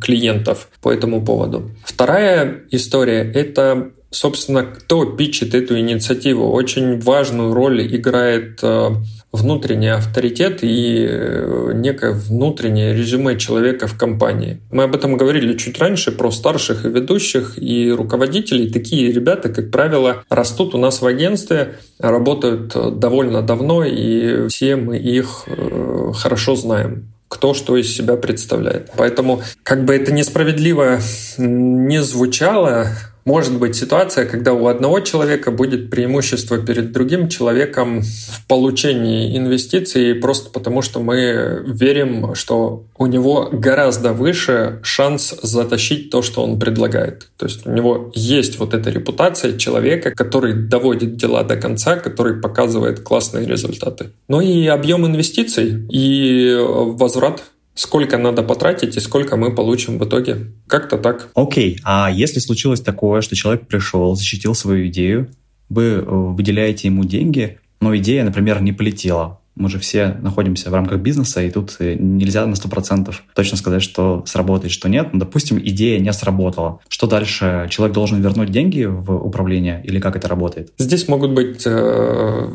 клиентов 0.00 0.70
по 0.80 0.90
этому 0.90 1.22
поводу? 1.22 1.70
Вторая 1.84 2.62
история— 2.70 3.30
это 3.34 3.90
собственно, 4.12 4.62
кто 4.64 5.04
питчит 5.04 5.54
эту 5.54 5.78
инициативу. 5.78 6.52
Очень 6.52 7.00
важную 7.00 7.54
роль 7.54 7.84
играет 7.96 8.60
э, 8.62 8.90
внутренний 9.32 9.88
авторитет 9.88 10.58
и 10.62 11.06
э, 11.08 11.72
некое 11.74 12.12
внутреннее 12.12 12.94
резюме 12.94 13.38
человека 13.38 13.86
в 13.86 13.96
компании. 13.96 14.60
Мы 14.70 14.84
об 14.84 14.94
этом 14.94 15.16
говорили 15.16 15.56
чуть 15.56 15.78
раньше, 15.78 16.12
про 16.12 16.30
старших 16.30 16.84
и 16.84 16.88
ведущих 16.88 17.54
и 17.56 17.90
руководителей. 17.90 18.70
Такие 18.70 19.10
ребята, 19.10 19.48
как 19.48 19.70
правило, 19.70 20.24
растут 20.28 20.74
у 20.74 20.78
нас 20.78 21.00
в 21.00 21.06
агентстве, 21.06 21.76
работают 21.98 22.76
э, 22.76 22.90
довольно 22.90 23.42
давно, 23.42 23.84
и 23.84 24.48
все 24.48 24.76
мы 24.76 24.98
их 24.98 25.46
хорошо 26.14 26.54
знаем 26.54 27.08
кто 27.28 27.54
что 27.54 27.78
из 27.78 27.96
себя 27.96 28.16
представляет. 28.16 28.90
Поэтому, 28.94 29.40
как 29.62 29.86
бы 29.86 29.94
это 29.94 30.12
несправедливо 30.12 31.00
не 31.38 32.02
звучало, 32.02 32.88
может 33.24 33.58
быть 33.58 33.76
ситуация, 33.76 34.26
когда 34.26 34.52
у 34.52 34.66
одного 34.66 35.00
человека 35.00 35.50
будет 35.50 35.90
преимущество 35.90 36.58
перед 36.58 36.92
другим 36.92 37.28
человеком 37.28 38.02
в 38.02 38.46
получении 38.48 39.36
инвестиций 39.36 40.14
просто 40.14 40.50
потому, 40.50 40.82
что 40.82 41.00
мы 41.00 41.62
верим, 41.66 42.34
что 42.34 42.84
у 42.98 43.06
него 43.06 43.48
гораздо 43.52 44.12
выше 44.12 44.80
шанс 44.82 45.34
затащить 45.42 46.10
то, 46.10 46.22
что 46.22 46.42
он 46.42 46.58
предлагает. 46.58 47.28
То 47.36 47.46
есть 47.46 47.66
у 47.66 47.70
него 47.70 48.10
есть 48.14 48.58
вот 48.58 48.74
эта 48.74 48.90
репутация 48.90 49.56
человека, 49.56 50.10
который 50.10 50.54
доводит 50.54 51.16
дела 51.16 51.44
до 51.44 51.56
конца, 51.56 51.96
который 51.96 52.40
показывает 52.40 53.00
классные 53.00 53.46
результаты. 53.46 54.10
Ну 54.28 54.40
и 54.40 54.66
объем 54.66 55.06
инвестиций 55.06 55.86
и 55.90 56.56
возврат 56.58 57.42
сколько 57.74 58.18
надо 58.18 58.42
потратить 58.42 58.96
и 58.96 59.00
сколько 59.00 59.36
мы 59.36 59.54
получим 59.54 59.98
в 59.98 60.04
итоге. 60.04 60.52
Как-то 60.66 60.98
так. 60.98 61.30
Окей, 61.34 61.76
okay. 61.76 61.80
а 61.84 62.10
если 62.10 62.40
случилось 62.40 62.80
такое, 62.80 63.20
что 63.20 63.36
человек 63.36 63.66
пришел, 63.66 64.14
защитил 64.14 64.54
свою 64.54 64.88
идею, 64.88 65.30
вы 65.68 65.84
э, 65.84 66.02
выделяете 66.02 66.88
ему 66.88 67.04
деньги, 67.04 67.58
но 67.80 67.96
идея, 67.96 68.24
например, 68.24 68.62
не 68.62 68.72
полетела. 68.72 69.40
Мы 69.54 69.68
же 69.68 69.78
все 69.78 70.16
находимся 70.22 70.70
в 70.70 70.74
рамках 70.74 71.00
бизнеса, 71.00 71.42
и 71.42 71.50
тут 71.50 71.76
э, 71.78 71.94
нельзя 71.98 72.46
на 72.46 72.54
100% 72.54 73.14
точно 73.34 73.56
сказать, 73.58 73.82
что 73.82 74.22
сработает, 74.26 74.72
что 74.72 74.88
нет. 74.88 75.12
Но, 75.12 75.20
допустим, 75.20 75.58
идея 75.58 75.98
не 75.98 76.12
сработала. 76.12 76.80
Что 76.88 77.06
дальше? 77.06 77.66
Человек 77.70 77.94
должен 77.94 78.22
вернуть 78.22 78.50
деньги 78.50 78.84
в 78.84 79.12
управление 79.12 79.82
или 79.84 80.00
как 80.00 80.16
это 80.16 80.28
работает? 80.28 80.72
Здесь 80.78 81.06
могут 81.08 81.32
быть 81.32 81.62
э, 81.66 82.48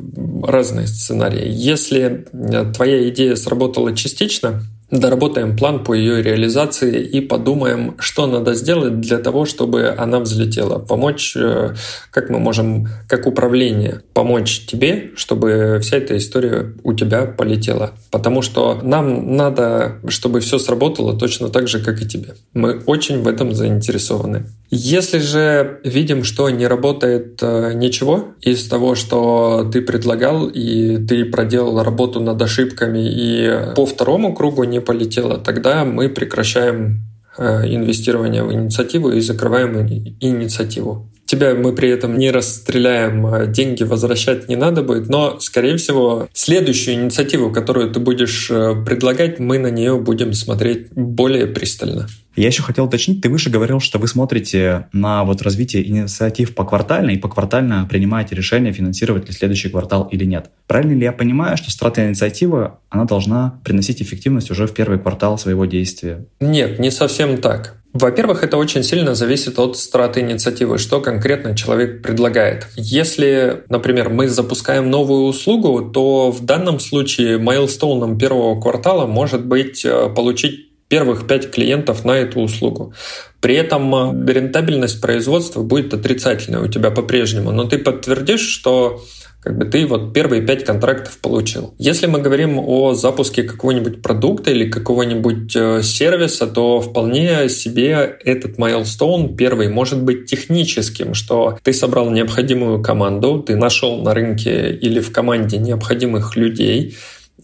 разные 0.43 0.87
сценарии. 0.87 1.47
Если 1.47 2.25
э, 2.31 2.71
твоя 2.73 3.07
идея 3.09 3.35
сработала 3.35 3.95
частично, 3.95 4.63
доработаем 4.89 5.57
план 5.57 5.83
по 5.83 5.93
ее 5.93 6.21
реализации 6.21 7.03
и 7.03 7.19
подумаем, 7.19 7.95
что 7.99 8.25
надо 8.25 8.53
сделать 8.53 9.01
для 9.01 9.17
того, 9.17 9.45
чтобы 9.45 9.93
она 9.97 10.19
взлетела. 10.19 10.79
Помочь, 10.79 11.35
э, 11.35 11.75
как 12.11 12.29
мы 12.29 12.39
можем, 12.39 12.87
как 13.07 13.27
управление, 13.27 14.01
помочь 14.13 14.65
тебе, 14.65 15.11
чтобы 15.15 15.79
вся 15.81 15.97
эта 15.97 16.15
история 16.17 16.73
у 16.83 16.93
тебя 16.93 17.25
полетела. 17.25 17.91
Потому 18.11 18.41
что 18.41 18.79
нам 18.81 19.35
надо, 19.35 19.99
чтобы 20.07 20.39
все 20.39 20.57
сработало 20.57 21.17
точно 21.17 21.49
так 21.49 21.67
же, 21.67 21.79
как 21.79 22.01
и 22.01 22.07
тебе. 22.07 22.35
Мы 22.53 22.81
очень 22.85 23.21
в 23.21 23.27
этом 23.27 23.53
заинтересованы. 23.53 24.45
Если 24.69 25.19
же 25.19 25.79
видим, 25.85 26.25
что 26.25 26.49
не 26.49 26.67
работает 26.67 27.39
э, 27.41 27.71
ничего 27.73 28.35
из 28.41 28.67
того, 28.67 28.95
что 28.95 29.69
ты 29.71 29.81
предлагал, 29.81 30.47
и 30.47 30.97
ты 31.05 31.23
проделал 31.23 31.81
работу 31.83 32.19
над 32.19 32.41
ошибками, 32.41 32.99
и 32.99 33.73
по 33.75 33.85
второму 33.85 34.33
кругу 34.33 34.65
не 34.65 34.81
полетело, 34.81 35.37
тогда 35.37 35.85
мы 35.85 36.09
прекращаем 36.09 37.03
э, 37.37 37.73
инвестирование 37.73 38.43
в 38.43 38.51
инициативу 38.51 39.11
и 39.11 39.21
закрываем 39.21 39.87
инициативу. 40.19 41.09
Тебя 41.27 41.53
мы 41.53 41.73
при 41.73 41.89
этом 41.89 42.17
не 42.17 42.31
расстреляем, 42.31 43.25
а 43.27 43.45
деньги 43.45 43.83
возвращать 43.83 44.47
не 44.47 44.55
надо 44.55 44.81
будет, 44.81 45.09
но, 45.09 45.39
скорее 45.39 45.77
всего, 45.77 46.27
следующую 46.33 46.95
инициативу, 46.95 47.51
которую 47.51 47.91
ты 47.91 47.99
будешь 47.99 48.49
э, 48.49 48.73
предлагать, 48.85 49.39
мы 49.39 49.59
на 49.59 49.69
нее 49.69 49.99
будем 49.99 50.33
смотреть 50.33 50.87
более 50.93 51.45
пристально. 51.45 52.07
Я 52.37 52.47
еще 52.47 52.61
хотел 52.61 52.85
уточнить, 52.85 53.21
ты 53.21 53.29
выше 53.29 53.49
говорил, 53.49 53.79
что 53.79 53.97
вы 53.97 54.07
смотрите 54.07 54.87
на 54.93 55.23
вот 55.23 55.41
развитие 55.41 55.87
инициатив 55.87 56.53
поквартально 56.53 57.11
и 57.11 57.17
поквартально 57.17 57.87
принимаете 57.89 58.35
решение, 58.35 58.71
финансировать 58.71 59.27
ли 59.27 59.33
следующий 59.33 59.69
квартал 59.69 60.07
или 60.11 60.23
нет. 60.23 60.51
Правильно 60.67 60.93
ли 60.93 61.03
я 61.03 61.11
понимаю, 61.11 61.57
что 61.57 61.71
страта 61.71 62.07
инициатива, 62.07 62.79
она 62.89 63.05
должна 63.05 63.59
приносить 63.63 64.03
эффективность 64.03 64.51
уже 64.51 64.67
в 64.67 64.73
первый 64.73 64.99
квартал 64.99 65.39
своего 65.39 65.65
действия? 65.65 66.25
Нет, 66.39 66.77
не 66.77 66.91
совсем 66.91 67.37
так. 67.37 67.76
Во-первых, 67.99 68.43
это 68.43 68.57
очень 68.57 68.83
сильно 68.83 69.15
зависит 69.15 69.57
от 69.57 69.75
страты 69.75 70.19
инициативы, 70.19 70.77
что 70.77 71.01
конкретно 71.01 71.55
человек 71.57 72.03
предлагает. 72.03 72.67
Если, 72.75 73.63
например, 73.69 74.09
мы 74.09 74.27
запускаем 74.27 74.91
новую 74.91 75.23
услугу, 75.23 75.89
то 75.91 76.29
в 76.29 76.45
данном 76.45 76.79
случае 76.79 77.39
майлстоуном 77.39 78.19
первого 78.19 78.61
квартала 78.61 79.07
может 79.07 79.43
быть 79.45 79.83
э, 79.83 80.09
получить 80.15 80.67
первых 80.89 81.25
пять 81.25 81.49
клиентов 81.49 82.05
на 82.05 82.11
эту 82.11 82.41
услугу. 82.41 82.93
При 83.41 83.55
этом 83.55 83.95
э, 83.95 84.31
рентабельность 84.31 85.01
производства 85.01 85.63
будет 85.63 85.91
отрицательной 85.91 86.61
у 86.61 86.67
тебя 86.67 86.91
по-прежнему, 86.91 87.51
но 87.51 87.63
ты 87.63 87.79
подтвердишь, 87.79 88.47
что 88.47 89.01
как 89.47 89.57
бы 89.57 89.63
ты 89.63 89.87
вот 89.87 90.11
первые 90.11 90.41
пять 90.41 90.65
контрактов 90.65 91.19
получил. 91.19 91.73
Если 91.77 92.05
мы 92.05 92.19
говорим 92.19 92.59
о 92.59 92.93
запуске 92.93 93.43
какого-нибудь 93.43 94.01
продукта 94.01 94.51
или 94.51 94.69
какого-нибудь 94.69 95.55
э, 95.55 95.81
сервиса, 95.83 96.47
то 96.47 96.81
вполне 96.81 97.47
себе 97.47 98.17
этот 98.25 98.59
milestone 98.59 99.37
первый 99.37 99.69
может 99.69 100.03
быть 100.03 100.25
техническим, 100.25 101.13
что 101.13 101.57
ты 101.63 101.71
собрал 101.71 102.09
необходимую 102.09 102.83
команду, 102.83 103.41
ты 103.41 103.55
нашел 103.55 104.01
на 104.01 104.13
рынке 104.13 104.71
или 104.71 104.99
в 104.99 105.13
команде 105.13 105.57
необходимых 105.59 106.35
людей, 106.35 106.97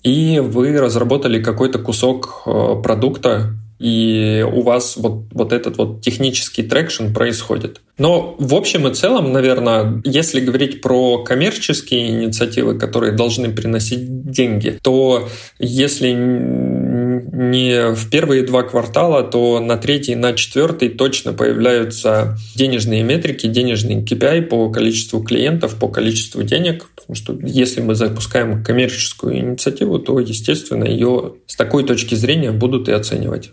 и 0.03 0.41
вы 0.43 0.77
разработали 0.77 1.41
какой-то 1.41 1.79
кусок 1.79 2.43
э, 2.45 2.81
продукта, 2.83 3.53
и 3.83 4.45
у 4.49 4.61
вас 4.61 4.95
вот, 4.95 5.25
вот 5.33 5.51
этот 5.51 5.77
вот 5.77 5.99
технический 5.99 6.63
traction 6.63 7.13
происходит. 7.13 7.81
Но 7.97 8.33
в 8.39 8.55
общем 8.55 8.87
и 8.87 8.93
целом, 8.93 9.33
наверное, 9.33 10.01
если 10.05 10.39
говорить 10.39 10.79
про 10.79 11.21
коммерческие 11.21 12.11
инициативы, 12.11 12.79
которые 12.79 13.11
должны 13.11 13.49
приносить 13.49 14.31
деньги, 14.31 14.79
то 14.81 15.27
если 15.59 16.11
не 16.11 17.93
в 17.93 18.09
первые 18.09 18.43
два 18.43 18.63
квартала, 18.63 19.21
то 19.21 19.59
на 19.59 19.75
третий, 19.75 20.15
на 20.15 20.31
четвертый 20.31 20.87
точно 20.87 21.33
появляются 21.33 22.37
денежные 22.55 23.03
метрики, 23.03 23.47
денежный 23.47 24.01
KPI 24.01 24.43
по 24.43 24.69
количеству 24.69 25.21
клиентов, 25.21 25.75
по 25.75 25.89
количеству 25.89 26.41
денег. 26.41 26.85
Потому 26.95 27.15
что 27.15 27.37
если 27.43 27.81
мы 27.81 27.95
запускаем 27.95 28.63
коммерческую 28.63 29.39
инициативу, 29.39 29.99
то, 29.99 30.21
естественно, 30.21 30.85
ее 30.85 31.33
с 31.47 31.57
такой 31.57 31.83
точки 31.83 32.15
зрения 32.15 32.51
будут 32.51 32.87
и 32.87 32.93
оценивать. 32.93 33.51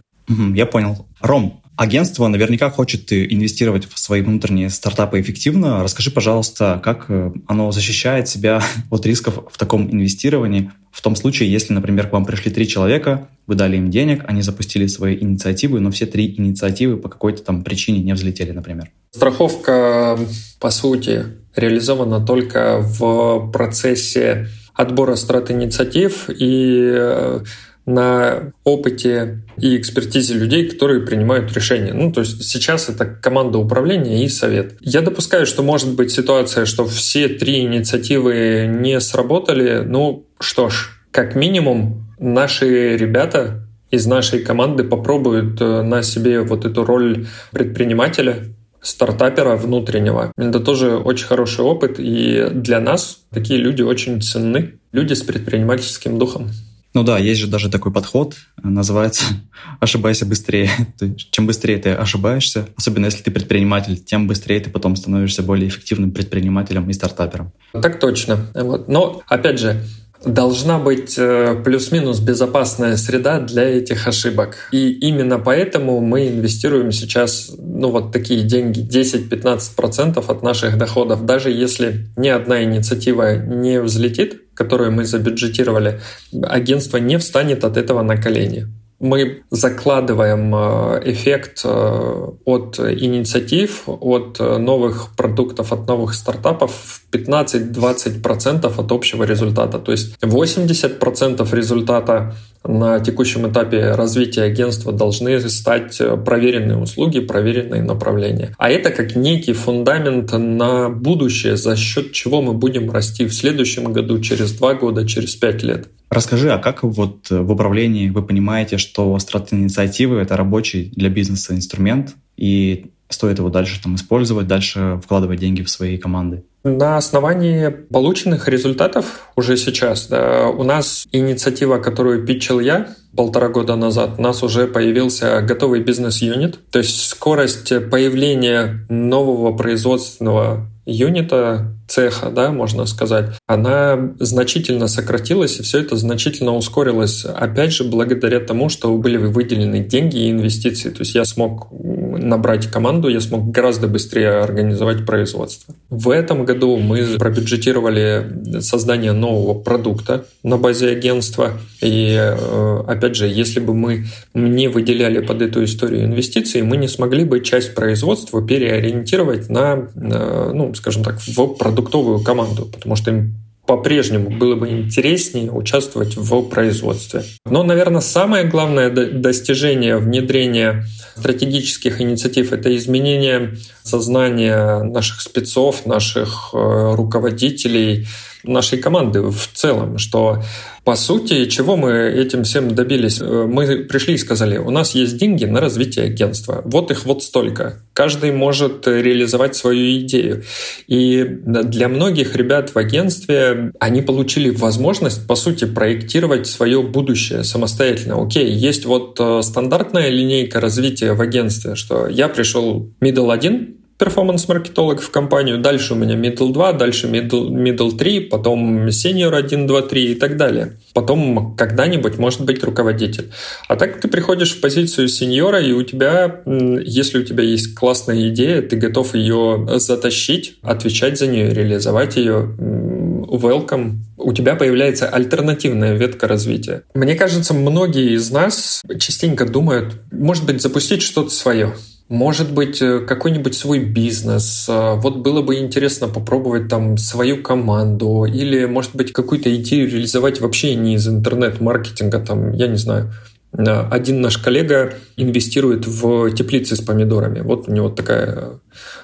Я 0.54 0.66
понял. 0.66 1.06
Ром, 1.20 1.62
агентство 1.76 2.28
наверняка 2.28 2.70
хочет 2.70 3.12
инвестировать 3.12 3.88
в 3.90 3.98
свои 3.98 4.20
внутренние 4.20 4.68
стартапы 4.68 5.20
эффективно. 5.20 5.82
Расскажи, 5.82 6.10
пожалуйста, 6.10 6.80
как 6.84 7.06
э, 7.08 7.32
оно 7.46 7.72
защищает 7.72 8.28
себя 8.28 8.62
от 8.90 9.06
рисков 9.06 9.44
в 9.50 9.56
таком 9.56 9.90
инвестировании, 9.90 10.70
в 10.92 11.00
том 11.00 11.16
случае, 11.16 11.50
если, 11.50 11.72
например, 11.72 12.08
к 12.08 12.12
вам 12.12 12.26
пришли 12.26 12.50
три 12.50 12.68
человека, 12.68 13.28
вы 13.46 13.54
дали 13.54 13.76
им 13.76 13.90
денег, 13.90 14.24
они 14.26 14.42
запустили 14.42 14.86
свои 14.88 15.16
инициативы, 15.18 15.80
но 15.80 15.90
все 15.90 16.04
три 16.04 16.34
инициативы 16.36 16.96
по 16.98 17.08
какой-то 17.08 17.42
там 17.42 17.64
причине 17.64 18.00
не 18.00 18.12
взлетели, 18.12 18.50
например. 18.50 18.90
Страховка, 19.12 20.18
по 20.60 20.70
сути, 20.70 21.24
реализована 21.56 22.24
только 22.24 22.78
в 22.80 23.50
процессе 23.52 24.48
отбора 24.74 25.16
страт-инициатив 25.16 26.28
и 26.28 26.90
э, 26.92 27.40
на 27.90 28.52
опыте 28.64 29.42
и 29.56 29.76
экспертизе 29.76 30.34
людей, 30.34 30.68
которые 30.68 31.00
принимают 31.00 31.52
решения. 31.52 31.92
Ну, 31.92 32.12
то 32.12 32.20
есть 32.20 32.42
сейчас 32.44 32.88
это 32.88 33.04
команда 33.04 33.58
управления 33.58 34.24
и 34.24 34.28
совет. 34.28 34.76
Я 34.80 35.02
допускаю, 35.02 35.46
что 35.46 35.62
может 35.62 35.94
быть 35.94 36.10
ситуация, 36.10 36.64
что 36.64 36.86
все 36.86 37.28
три 37.28 37.60
инициативы 37.60 38.66
не 38.68 39.00
сработали. 39.00 39.82
Ну, 39.86 40.26
что 40.38 40.68
ж, 40.68 40.90
как 41.10 41.34
минимум 41.34 42.06
наши 42.18 42.96
ребята 42.96 43.66
из 43.90 44.06
нашей 44.06 44.40
команды 44.40 44.84
попробуют 44.84 45.60
э, 45.60 45.82
на 45.82 46.02
себе 46.02 46.42
вот 46.42 46.64
эту 46.64 46.84
роль 46.84 47.26
предпринимателя, 47.50 48.44
стартапера 48.80 49.56
внутреннего. 49.56 50.32
Это 50.36 50.60
тоже 50.60 50.96
очень 50.96 51.26
хороший 51.26 51.64
опыт, 51.64 51.96
и 51.98 52.46
для 52.52 52.80
нас 52.80 53.22
такие 53.30 53.58
люди 53.58 53.82
очень 53.82 54.22
ценны. 54.22 54.78
Люди 54.92 55.12
с 55.12 55.22
предпринимательским 55.22 56.18
духом. 56.18 56.50
Ну 56.92 57.04
да, 57.04 57.18
есть 57.18 57.40
же 57.40 57.46
даже 57.46 57.70
такой 57.70 57.92
подход, 57.92 58.34
называется 58.62 59.24
«ошибайся 59.80 60.26
быстрее». 60.26 60.70
Чем 61.30 61.46
быстрее 61.46 61.78
ты 61.78 61.90
ошибаешься, 61.90 62.68
особенно 62.76 63.06
если 63.06 63.22
ты 63.22 63.30
предприниматель, 63.30 63.96
тем 63.96 64.26
быстрее 64.26 64.60
ты 64.60 64.70
потом 64.70 64.96
становишься 64.96 65.42
более 65.42 65.68
эффективным 65.68 66.10
предпринимателем 66.10 66.90
и 66.90 66.92
стартапером. 66.92 67.52
Так 67.72 68.00
точно. 68.00 68.46
Вот. 68.54 68.88
Но, 68.88 69.22
опять 69.28 69.60
же, 69.60 69.80
должна 70.24 70.78
быть 70.78 71.14
э, 71.16 71.60
плюс-минус 71.64 72.20
безопасная 72.20 72.96
среда 72.96 73.40
для 73.40 73.64
этих 73.64 74.06
ошибок. 74.06 74.68
И 74.72 74.90
именно 74.90 75.38
поэтому 75.38 76.00
мы 76.00 76.28
инвестируем 76.28 76.92
сейчас 76.92 77.50
ну, 77.58 77.90
вот 77.90 78.12
такие 78.12 78.42
деньги, 78.42 78.80
10-15% 78.80 80.22
от 80.26 80.42
наших 80.42 80.76
доходов. 80.76 81.24
Даже 81.24 81.50
если 81.50 82.08
ни 82.16 82.28
одна 82.28 82.62
инициатива 82.62 83.36
не 83.36 83.80
взлетит, 83.80 84.42
которую 84.60 84.92
мы 84.92 85.06
забюджетировали, 85.06 86.00
агентство 86.42 86.98
не 86.98 87.16
встанет 87.16 87.64
от 87.64 87.78
этого 87.78 88.02
на 88.02 88.18
колени 88.18 88.66
мы 89.00 89.42
закладываем 89.50 90.54
э, 90.54 91.02
эффект 91.06 91.62
э, 91.64 92.28
от 92.44 92.78
инициатив, 92.78 93.84
от 93.86 94.38
новых 94.38 95.16
продуктов, 95.16 95.72
от 95.72 95.88
новых 95.88 96.14
стартапов 96.14 96.70
в 96.72 97.14
15-20% 97.14 98.72
от 98.78 98.92
общего 98.92 99.24
результата. 99.24 99.78
То 99.78 99.92
есть 99.92 100.16
80% 100.22 101.56
результата 101.56 102.34
на 102.62 103.00
текущем 103.00 103.50
этапе 103.50 103.92
развития 103.92 104.42
агентства 104.42 104.92
должны 104.92 105.40
стать 105.48 105.98
проверенные 106.24 106.76
услуги, 106.76 107.20
проверенные 107.20 107.82
направления. 107.82 108.54
А 108.58 108.70
это 108.70 108.90
как 108.90 109.16
некий 109.16 109.54
фундамент 109.54 110.32
на 110.32 110.90
будущее, 110.90 111.56
за 111.56 111.74
счет 111.74 112.12
чего 112.12 112.42
мы 112.42 112.52
будем 112.52 112.90
расти 112.90 113.24
в 113.24 113.32
следующем 113.32 113.92
году, 113.92 114.20
через 114.20 114.52
два 114.52 114.74
года, 114.74 115.06
через 115.06 115.34
пять 115.36 115.62
лет. 115.62 115.88
Расскажи, 116.10 116.52
а 116.52 116.58
как 116.58 116.82
вот 116.82 117.30
в 117.30 117.50
управлении 117.52 118.10
вы 118.10 118.22
понимаете, 118.22 118.78
что 118.78 119.16
стратинициативы— 119.20 120.18
это 120.20 120.36
рабочий 120.36 120.92
для 120.96 121.08
бизнеса 121.08 121.54
инструмент, 121.54 122.16
и 122.36 122.90
стоит 123.08 123.38
его 123.38 123.48
дальше 123.48 123.80
там 123.82 123.94
использовать, 123.94 124.48
дальше 124.48 125.00
вкладывать 125.04 125.38
деньги 125.38 125.62
в 125.62 125.70
свои 125.70 125.98
команды? 125.98 126.44
На 126.62 126.96
основании 126.96 127.68
полученных 127.68 128.48
результатов 128.48 129.30
уже 129.34 129.56
сейчас 129.56 130.08
да, 130.08 130.48
у 130.48 130.62
нас 130.62 131.06
инициатива, 131.10 131.78
которую 131.78 132.26
питчил 132.26 132.60
я 132.60 132.88
полтора 133.16 133.48
года 133.48 133.76
назад, 133.76 134.16
у 134.18 134.22
нас 134.22 134.42
уже 134.42 134.66
появился 134.66 135.40
готовый 135.40 135.80
бизнес-юнит. 135.80 136.58
То 136.70 136.80
есть 136.80 137.08
скорость 137.08 137.72
появления 137.90 138.84
нового 138.90 139.56
производственного 139.56 140.68
юнита, 140.84 141.74
цеха, 141.90 142.30
да, 142.30 142.52
можно 142.52 142.86
сказать, 142.86 143.26
она 143.46 144.12
значительно 144.20 144.86
сократилась, 144.88 145.58
и 145.58 145.62
все 145.62 145.80
это 145.80 145.96
значительно 145.96 146.54
ускорилось, 146.54 147.24
опять 147.24 147.72
же, 147.72 147.84
благодаря 147.84 148.40
тому, 148.40 148.68
что 148.68 148.96
были 148.96 149.16
выделены 149.16 149.80
деньги 149.80 150.18
и 150.18 150.30
инвестиции. 150.30 150.90
То 150.90 151.00
есть 151.00 151.14
я 151.14 151.24
смог 151.24 151.68
набрать 151.70 152.68
команду, 152.68 153.08
я 153.08 153.20
смог 153.20 153.50
гораздо 153.50 153.88
быстрее 153.88 154.40
организовать 154.40 155.04
производство. 155.04 155.74
В 155.88 156.10
этом 156.10 156.44
году 156.44 156.76
мы 156.76 157.04
пробюджетировали 157.18 158.60
создание 158.60 159.12
нового 159.12 159.58
продукта 159.58 160.26
на 160.42 160.56
базе 160.56 160.90
агентства. 160.90 161.52
И, 161.82 162.14
э, 162.16 162.84
опять 162.86 163.16
же, 163.16 163.26
если 163.26 163.58
бы 163.60 163.74
мы 163.74 164.06
не 164.34 164.68
выделяли 164.68 165.20
под 165.20 165.42
эту 165.42 165.64
историю 165.64 166.04
инвестиции, 166.04 166.62
мы 166.62 166.76
не 166.76 166.88
смогли 166.88 167.24
бы 167.24 167.40
часть 167.40 167.74
производства 167.74 168.46
переориентировать 168.46 169.48
на, 169.48 169.88
ну, 169.94 170.74
скажем 170.74 171.02
так, 171.02 171.20
в 171.20 171.56
продуктовую 171.80 172.20
команду, 172.20 172.66
потому 172.66 172.96
что 172.96 173.10
им 173.10 173.34
по-прежнему 173.66 174.30
было 174.30 174.56
бы 174.56 174.68
интереснее 174.68 175.52
участвовать 175.52 176.16
в 176.16 176.42
производстве. 176.48 177.22
Но, 177.46 177.62
наверное, 177.62 178.00
самое 178.00 178.44
главное 178.44 178.90
достижение 178.90 179.98
внедрения 179.98 180.84
стратегических 181.16 182.00
инициатив— 182.00 182.52
это 182.52 182.74
изменение 182.76 183.56
сознания 183.84 184.82
наших 184.82 185.20
спецов, 185.20 185.86
наших 185.86 186.50
э, 186.52 186.94
руководителей, 186.96 188.08
нашей 188.44 188.78
команды 188.78 189.22
в 189.22 189.48
целом, 189.54 189.98
что 189.98 190.42
по 190.84 190.96
сути, 190.96 191.44
чего 191.46 191.76
мы 191.76 191.92
этим 191.92 192.42
всем 192.42 192.74
добились? 192.74 193.20
Э, 193.20 193.46
мы 193.46 193.84
пришли 193.84 194.14
и 194.14 194.18
сказали, 194.18 194.56
у 194.56 194.70
нас 194.70 194.94
есть 194.94 195.18
деньги 195.18 195.44
на 195.44 195.60
развитие 195.60 196.06
агентства. 196.06 196.62
Вот 196.64 196.90
их 196.90 197.04
вот 197.04 197.22
столько. 197.22 197.82
Каждый 197.92 198.32
может 198.32 198.86
реализовать 198.86 199.54
свою 199.54 200.00
идею. 200.00 200.42
И 200.86 201.22
для 201.44 201.88
многих 201.88 202.34
ребят 202.34 202.74
в 202.74 202.78
агентстве 202.78 203.72
они 203.78 204.00
получили 204.00 204.50
возможность, 204.50 205.26
по 205.26 205.34
сути, 205.34 205.66
проектировать 205.66 206.46
свое 206.46 206.82
будущее 206.82 207.44
самостоятельно. 207.44 208.20
Окей, 208.20 208.50
есть 208.50 208.86
вот 208.86 209.16
э, 209.20 209.42
стандартная 209.42 210.08
линейка 210.08 210.60
развития 210.60 211.12
в 211.12 211.20
агентстве, 211.20 211.74
что 211.74 212.08
я 212.08 212.28
пришел 212.28 212.90
middle 213.00 213.32
1, 213.32 213.79
перформанс-маркетолог 214.00 215.02
в 215.02 215.10
компанию, 215.10 215.58
дальше 215.58 215.92
у 215.92 215.96
меня 215.96 216.16
middle 216.16 216.52
2, 216.52 216.72
дальше 216.72 217.06
middle, 217.06 217.50
middle 217.50 217.96
3, 217.96 218.20
потом 218.20 218.88
senior 218.88 219.36
1, 219.36 219.66
2, 219.66 219.82
3 219.82 220.12
и 220.12 220.14
так 220.14 220.38
далее. 220.38 220.78
Потом 220.94 221.54
когда-нибудь 221.54 222.18
может 222.18 222.40
быть 222.40 222.64
руководитель. 222.64 223.30
А 223.68 223.76
так 223.76 224.00
ты 224.00 224.08
приходишь 224.08 224.56
в 224.56 224.60
позицию 224.60 225.08
сеньора, 225.08 225.60
и 225.60 225.72
у 225.72 225.82
тебя, 225.82 226.40
если 226.46 227.18
у 227.18 227.22
тебя 227.22 227.44
есть 227.44 227.74
классная 227.74 228.30
идея, 228.30 228.62
ты 228.62 228.76
готов 228.76 229.14
ее 229.14 229.68
затащить, 229.76 230.56
отвечать 230.62 231.18
за 231.18 231.26
нее, 231.26 231.52
реализовать 231.52 232.16
ее, 232.16 232.54
welcome, 232.58 233.98
у 234.16 234.32
тебя 234.32 234.54
появляется 234.54 235.08
альтернативная 235.08 235.94
ветка 235.94 236.26
развития. 236.26 236.82
Мне 236.94 237.14
кажется, 237.14 237.54
многие 237.54 238.14
из 238.14 238.30
нас 238.30 238.82
частенько 238.98 239.44
думают, 239.44 239.94
может 240.10 240.46
быть, 240.46 240.62
запустить 240.62 241.02
что-то 241.02 241.30
свое. 241.30 241.74
Может 242.10 242.52
быть, 242.52 242.82
э, 242.82 242.98
какой-нибудь 243.06 243.54
свой 243.54 243.78
бизнес. 243.78 244.66
Э, 244.68 244.96
вот 244.96 245.18
было 245.18 245.42
бы 245.42 245.60
интересно 245.60 246.08
попробовать 246.08 246.68
там 246.68 246.98
свою 246.98 247.40
команду 247.40 248.24
или, 248.24 248.64
может 248.64 248.96
быть, 248.96 249.12
какую-то 249.12 249.54
идею 249.54 249.88
реализовать 249.88 250.40
вообще 250.40 250.74
не 250.74 250.96
из 250.96 251.06
интернет-маркетинга, 251.06 252.18
там, 252.18 252.52
я 252.52 252.66
не 252.66 252.78
знаю, 252.78 253.12
один 253.52 254.20
наш 254.20 254.38
коллега 254.38 254.94
инвестирует 255.16 255.86
в 255.86 256.30
теплицы 256.32 256.76
с 256.76 256.80
помидорами. 256.80 257.40
Вот 257.40 257.68
у 257.68 257.72
него 257.72 257.88
такая 257.88 258.60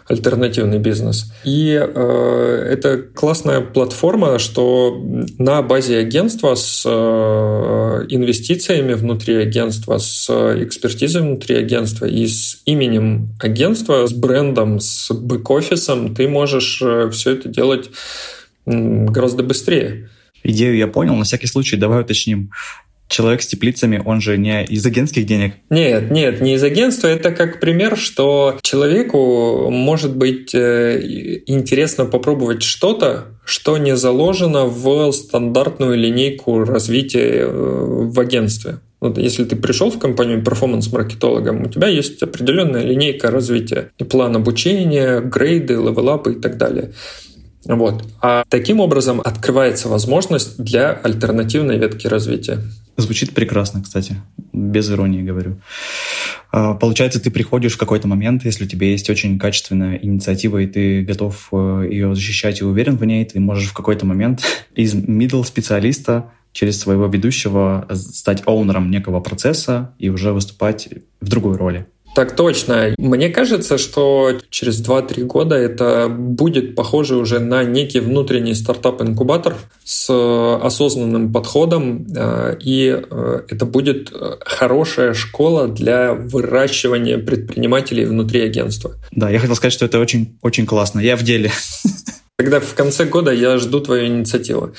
альтернативный 0.08 0.78
бизнес. 0.78 1.32
И 1.44 1.72
э, 1.72 2.68
это 2.70 2.98
классная 2.98 3.60
платформа, 3.60 4.38
что 4.38 5.02
на 5.38 5.62
базе 5.62 5.98
агентства 5.98 6.54
с 6.54 6.84
э, 6.86 8.06
инвестициями 8.08 8.94
внутри 8.94 9.34
агентства, 9.34 9.98
с 9.98 10.30
экспертизой 10.30 11.22
внутри 11.22 11.56
агентства 11.56 12.06
и 12.06 12.26
с 12.28 12.62
именем 12.66 13.30
агентства, 13.40 14.06
с 14.06 14.12
брендом, 14.12 14.78
с 14.78 15.10
бэк-офисом 15.10 16.14
ты 16.14 16.28
можешь 16.28 16.80
э, 16.82 17.10
все 17.10 17.32
это 17.32 17.48
делать 17.48 17.90
гораздо 18.64 19.42
быстрее. 19.42 20.08
Идею 20.44 20.76
я 20.76 20.86
понял. 20.86 21.16
На 21.16 21.24
всякий 21.24 21.48
случай 21.48 21.76
давай 21.76 22.02
уточним 22.02 22.50
человек 23.08 23.42
с 23.42 23.46
теплицами, 23.46 24.02
он 24.04 24.20
же 24.20 24.36
не 24.36 24.64
из 24.64 24.84
агентских 24.84 25.26
денег? 25.26 25.54
Нет, 25.70 26.10
нет, 26.10 26.40
не 26.40 26.54
из 26.54 26.62
агентства. 26.62 27.08
Это 27.08 27.30
как 27.30 27.60
пример, 27.60 27.96
что 27.96 28.58
человеку 28.62 29.70
может 29.70 30.16
быть 30.16 30.54
э, 30.54 31.42
интересно 31.46 32.04
попробовать 32.04 32.62
что-то, 32.62 33.26
что 33.44 33.78
не 33.78 33.96
заложено 33.96 34.66
в 34.66 35.12
стандартную 35.12 35.96
линейку 35.96 36.64
развития 36.64 37.42
э, 37.42 37.48
в 37.48 38.18
агентстве. 38.18 38.80
Вот 39.00 39.18
если 39.18 39.44
ты 39.44 39.56
пришел 39.56 39.90
в 39.90 39.98
компанию 39.98 40.42
перформанс-маркетологом, 40.42 41.62
у 41.62 41.68
тебя 41.68 41.86
есть 41.86 42.22
определенная 42.22 42.82
линейка 42.82 43.30
развития, 43.30 43.90
план 44.10 44.34
обучения, 44.36 45.20
грейды, 45.20 45.74
левелапы 45.74 46.32
и 46.32 46.40
так 46.40 46.56
далее. 46.56 46.92
Вот. 47.66 48.02
А 48.22 48.44
таким 48.48 48.80
образом 48.80 49.20
открывается 49.20 49.88
возможность 49.88 50.58
для 50.62 50.92
альтернативной 50.92 51.78
ветки 51.78 52.06
развития. 52.06 52.60
Звучит 52.96 53.34
прекрасно, 53.34 53.82
кстати. 53.82 54.16
Без 54.52 54.90
иронии 54.90 55.22
говорю. 55.22 55.60
А, 56.50 56.74
получается, 56.74 57.20
ты 57.20 57.30
приходишь 57.30 57.74
в 57.74 57.78
какой-то 57.78 58.08
момент, 58.08 58.44
если 58.44 58.64
у 58.64 58.66
тебя 58.68 58.88
есть 58.88 59.10
очень 59.10 59.38
качественная 59.38 59.96
инициатива, 59.96 60.58
и 60.58 60.66
ты 60.66 61.02
готов 61.02 61.48
э, 61.52 61.88
ее 61.90 62.14
защищать 62.14 62.60
и 62.60 62.64
уверен 62.64 62.96
в 62.96 63.04
ней, 63.04 63.24
ты 63.24 63.38
можешь 63.38 63.68
в 63.68 63.74
какой-то 63.74 64.06
момент 64.06 64.42
из 64.74 64.94
middle 64.94 65.44
специалиста 65.44 66.30
через 66.52 66.80
своего 66.80 67.06
ведущего 67.06 67.86
стать 67.92 68.42
оунером 68.46 68.90
некого 68.90 69.20
процесса 69.20 69.94
и 69.98 70.08
уже 70.08 70.32
выступать 70.32 70.88
в 71.20 71.28
другой 71.28 71.56
роли. 71.56 71.86
Так 72.16 72.34
точно. 72.34 72.94
Мне 72.96 73.28
кажется, 73.28 73.76
что 73.76 74.38
через 74.48 74.82
2-3 74.82 75.24
года 75.24 75.54
это 75.54 76.08
будет 76.08 76.74
похоже 76.74 77.16
уже 77.16 77.40
на 77.40 77.62
некий 77.62 78.00
внутренний 78.00 78.54
стартап-инкубатор 78.54 79.54
с 79.84 80.08
осознанным 80.08 81.30
подходом, 81.30 82.06
э, 82.16 82.56
и 82.58 82.88
э, 82.88 83.40
это 83.50 83.66
будет 83.66 84.10
хорошая 84.46 85.12
школа 85.12 85.68
для 85.68 86.14
выращивания 86.14 87.18
предпринимателей 87.18 88.06
внутри 88.06 88.40
агентства. 88.40 88.94
Да, 89.10 89.28
я 89.28 89.38
хотел 89.38 89.54
сказать, 89.54 89.74
что 89.74 89.84
это 89.84 90.00
очень, 90.00 90.38
очень 90.40 90.64
классно. 90.64 91.00
Я 91.00 91.18
в 91.18 91.22
деле. 91.22 91.50
Тогда 92.38 92.60
в 92.60 92.74
конце 92.74 93.04
года 93.04 93.30
я 93.30 93.58
жду 93.58 93.80
твою 93.80 94.06
инициативу. 94.06 94.72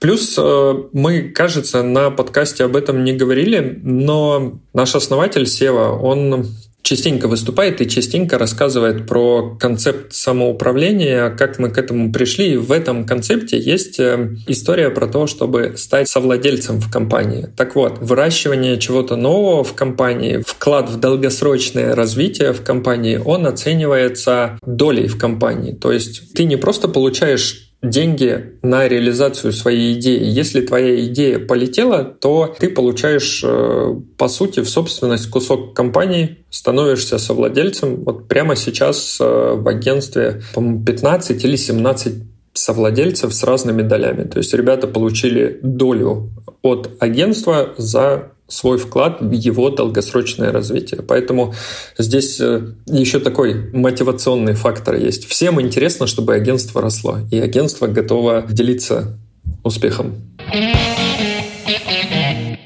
Плюс 0.00 0.36
э, 0.38 0.74
мы, 0.94 1.22
кажется, 1.28 1.82
на 1.82 2.10
подкасте 2.10 2.64
об 2.64 2.76
этом 2.76 3.04
не 3.04 3.12
говорили, 3.12 3.78
но 3.82 4.58
наш 4.72 4.94
основатель 4.94 5.46
Сева, 5.46 5.90
он 5.92 6.46
частенько 6.82 7.28
выступает 7.28 7.80
и 7.80 7.88
частенько 7.88 8.38
рассказывает 8.38 9.06
про 9.06 9.56
концепт 9.60 10.14
самоуправления, 10.14 11.30
как 11.30 11.58
мы 11.58 11.70
к 11.70 11.78
этому 11.78 12.12
пришли. 12.12 12.52
И 12.52 12.56
в 12.56 12.72
этом 12.72 13.04
концепте 13.04 13.58
есть 13.58 14.00
э, 14.00 14.36
история 14.46 14.90
про 14.90 15.06
то, 15.06 15.26
чтобы 15.26 15.74
стать 15.76 16.08
совладельцем 16.08 16.80
в 16.80 16.90
компании. 16.90 17.48
Так 17.56 17.74
вот, 17.74 17.98
выращивание 17.98 18.78
чего-то 18.78 19.16
нового 19.16 19.64
в 19.64 19.74
компании, 19.74 20.42
вклад 20.46 20.88
в 20.88 20.98
долгосрочное 20.98 21.94
развитие 21.94 22.52
в 22.52 22.62
компании, 22.62 23.20
он 23.22 23.46
оценивается 23.46 24.58
долей 24.64 25.08
в 25.08 25.18
компании. 25.18 25.72
То 25.72 25.92
есть 25.92 26.32
ты 26.34 26.44
не 26.44 26.56
просто 26.56 26.88
получаешь 26.88 27.67
деньги 27.82 28.54
на 28.62 28.88
реализацию 28.88 29.52
своей 29.52 29.94
идеи. 29.98 30.24
Если 30.24 30.60
твоя 30.62 31.04
идея 31.06 31.38
полетела, 31.38 32.04
то 32.04 32.54
ты 32.58 32.70
получаешь, 32.70 33.42
э, 33.44 33.94
по 34.16 34.28
сути, 34.28 34.60
в 34.60 34.68
собственность 34.68 35.30
кусок 35.30 35.74
компании, 35.74 36.38
становишься 36.50 37.18
совладельцем. 37.18 38.04
Вот 38.04 38.26
прямо 38.26 38.56
сейчас 38.56 39.18
э, 39.20 39.54
в 39.54 39.68
агентстве, 39.68 40.42
по-моему, 40.54 40.84
15 40.84 41.44
или 41.44 41.56
17 41.56 42.14
совладельцев 42.52 43.32
с 43.32 43.44
разными 43.44 43.82
долями. 43.82 44.24
То 44.24 44.38
есть 44.38 44.52
ребята 44.54 44.88
получили 44.88 45.60
долю 45.62 46.30
от 46.62 46.90
агентства 46.98 47.74
за 47.76 48.32
свой 48.48 48.78
вклад 48.78 49.20
в 49.20 49.30
его 49.30 49.70
долгосрочное 49.70 50.50
развитие. 50.50 51.02
Поэтому 51.02 51.54
здесь 51.98 52.40
э, 52.40 52.72
еще 52.86 53.20
такой 53.20 53.70
мотивационный 53.72 54.54
фактор 54.54 54.96
есть. 54.96 55.26
Всем 55.26 55.60
интересно, 55.60 56.06
чтобы 56.06 56.34
агентство 56.34 56.80
росло, 56.80 57.18
и 57.30 57.38
агентство 57.38 57.86
готово 57.86 58.46
делиться 58.48 59.18
успехом. 59.62 60.16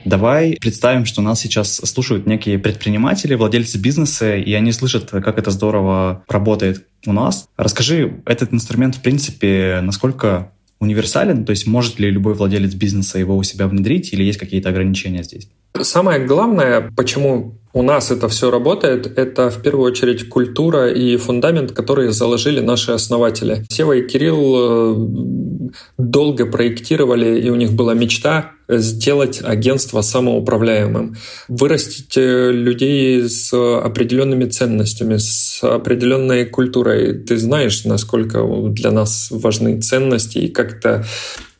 Давай 0.04 0.58
представим, 0.60 1.04
что 1.04 1.22
нас 1.22 1.40
сейчас 1.40 1.76
слушают 1.76 2.26
некие 2.26 2.58
предприниматели, 2.58 3.34
владельцы 3.34 3.78
бизнеса, 3.78 4.36
и 4.36 4.52
они 4.52 4.70
слышат, 4.72 5.10
как 5.10 5.38
это 5.38 5.50
здорово 5.50 6.22
работает 6.28 6.86
у 7.06 7.12
нас. 7.12 7.48
Расскажи, 7.56 8.20
этот 8.26 8.52
инструмент, 8.52 8.96
в 8.96 9.00
принципе, 9.00 9.80
насколько 9.82 10.52
универсален? 10.82 11.44
То 11.44 11.50
есть 11.50 11.66
может 11.66 11.98
ли 11.98 12.10
любой 12.10 12.34
владелец 12.34 12.74
бизнеса 12.74 13.18
его 13.18 13.36
у 13.36 13.42
себя 13.42 13.66
внедрить 13.68 14.12
или 14.12 14.22
есть 14.22 14.38
какие-то 14.38 14.68
ограничения 14.68 15.22
здесь? 15.22 15.48
Самое 15.80 16.26
главное, 16.26 16.90
почему 16.96 17.58
у 17.74 17.82
нас 17.82 18.10
это 18.10 18.28
все 18.28 18.50
работает, 18.50 19.18
это 19.18 19.50
в 19.50 19.62
первую 19.62 19.90
очередь 19.90 20.28
культура 20.28 20.90
и 20.90 21.16
фундамент, 21.16 21.72
которые 21.72 22.12
заложили 22.12 22.60
наши 22.60 22.92
основатели. 22.92 23.64
Сева 23.70 23.92
и 23.92 24.06
Кирилл 24.06 24.54
э, 24.56 25.70
долго 25.96 26.46
проектировали, 26.46 27.40
и 27.40 27.48
у 27.48 27.54
них 27.54 27.72
была 27.72 27.94
мечта 27.94 28.52
сделать 28.68 29.40
агентство 29.42 30.02
самоуправляемым, 30.02 31.16
вырастить 31.48 32.16
э, 32.16 32.52
людей 32.52 33.28
с 33.28 33.52
определенными 33.54 34.44
ценностями, 34.44 35.16
с 35.16 35.62
определенной 35.62 36.44
культурой. 36.44 37.14
Ты 37.14 37.38
знаешь, 37.38 37.84
насколько 37.84 38.46
для 38.68 38.90
нас 38.90 39.28
важны 39.30 39.80
ценности 39.80 40.38
и 40.38 40.48
как 40.48 40.78
это 40.78 41.04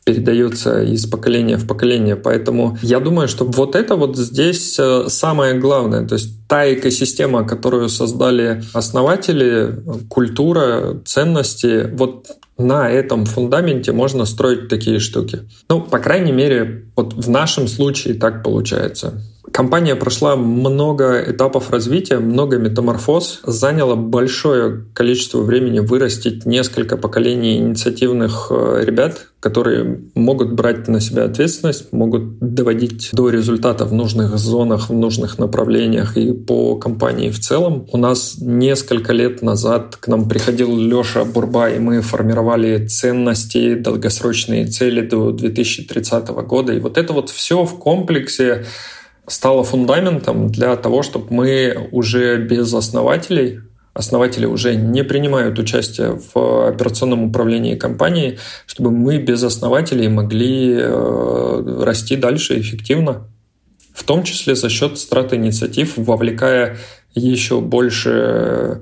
передается 0.05 0.83
из 0.83 1.05
поколения 1.05 1.57
в 1.57 1.67
поколение. 1.67 2.15
Поэтому 2.15 2.77
я 2.81 2.99
думаю, 2.99 3.27
что 3.27 3.45
вот 3.45 3.75
это 3.75 3.95
вот 3.95 4.17
здесь 4.17 4.77
э, 4.79 5.05
самое 5.07 5.59
главное. 5.59 6.05
То 6.05 6.15
есть 6.15 6.47
та 6.47 6.71
экосистема, 6.73 7.47
которую 7.47 7.89
создали 7.89 8.63
основатели, 8.73 9.75
культура, 10.09 11.01
ценности, 11.05 11.89
вот 11.93 12.27
на 12.57 12.89
этом 12.89 13.25
фундаменте 13.25 13.91
можно 13.91 14.25
строить 14.25 14.67
такие 14.67 14.99
штуки. 14.99 15.39
Ну, 15.69 15.81
по 15.81 15.99
крайней 15.99 16.31
мере, 16.31 16.85
вот 16.95 17.13
в 17.13 17.29
нашем 17.29 17.67
случае 17.67 18.13
так 18.15 18.43
получается. 18.43 19.21
Компания 19.51 19.95
прошла 19.95 20.35
много 20.35 21.23
этапов 21.27 21.69
развития, 21.69 22.17
много 22.19 22.57
метаморфоз, 22.57 23.41
заняла 23.43 23.95
большое 23.95 24.85
количество 24.93 25.41
времени 25.41 25.79
вырастить 25.79 26.45
несколько 26.45 26.97
поколений 26.97 27.57
инициативных 27.57 28.47
э, 28.49 28.83
ребят, 28.83 29.27
которые 29.43 29.99
могут 30.15 30.53
брать 30.53 30.87
на 30.87 31.01
себя 31.01 31.25
ответственность, 31.25 31.91
могут 31.91 32.39
доводить 32.39 33.09
до 33.11 33.29
результата 33.29 33.83
в 33.83 33.91
нужных 33.91 34.37
зонах, 34.37 34.89
в 34.89 34.93
нужных 34.93 35.37
направлениях 35.37 36.15
и 36.15 36.31
по 36.31 36.77
компании 36.77 37.29
в 37.29 37.39
целом. 37.39 37.85
У 37.91 37.97
нас 37.97 38.37
несколько 38.39 39.11
лет 39.11 39.41
назад 39.41 39.97
к 39.97 40.07
нам 40.07 40.29
приходил 40.29 40.77
Леша 40.77 41.25
Бурба, 41.25 41.69
и 41.71 41.79
мы 41.79 41.99
формировали 41.99 42.87
ценности, 42.87 43.75
долгосрочные 43.75 44.65
цели 44.67 45.01
до 45.01 45.33
2030 45.33 46.29
года. 46.47 46.71
И 46.71 46.79
вот 46.79 46.97
это 46.97 47.11
вот 47.11 47.29
все 47.29 47.65
в 47.65 47.77
комплексе 47.79 48.63
стало 49.27 49.65
фундаментом 49.65 50.53
для 50.53 50.73
того, 50.77 51.03
чтобы 51.03 51.27
мы 51.31 51.89
уже 51.91 52.37
без 52.37 52.73
основателей 52.73 53.59
основатели 53.93 54.45
уже 54.45 54.75
не 54.75 55.03
принимают 55.03 55.59
участие 55.59 56.19
в 56.33 56.67
операционном 56.67 57.23
управлении 57.23 57.75
компанией, 57.75 58.39
чтобы 58.65 58.91
мы 58.91 59.17
без 59.17 59.43
основателей 59.43 60.07
могли 60.07 60.75
э, 60.79 61.81
расти 61.83 62.15
дальше 62.15 62.59
эффективно, 62.59 63.27
в 63.93 64.03
том 64.03 64.23
числе 64.23 64.55
за 64.55 64.69
счет 64.69 64.97
страт-инициатив, 64.97 65.93
вовлекая 65.97 66.77
еще 67.13 67.61
больше 67.61 68.81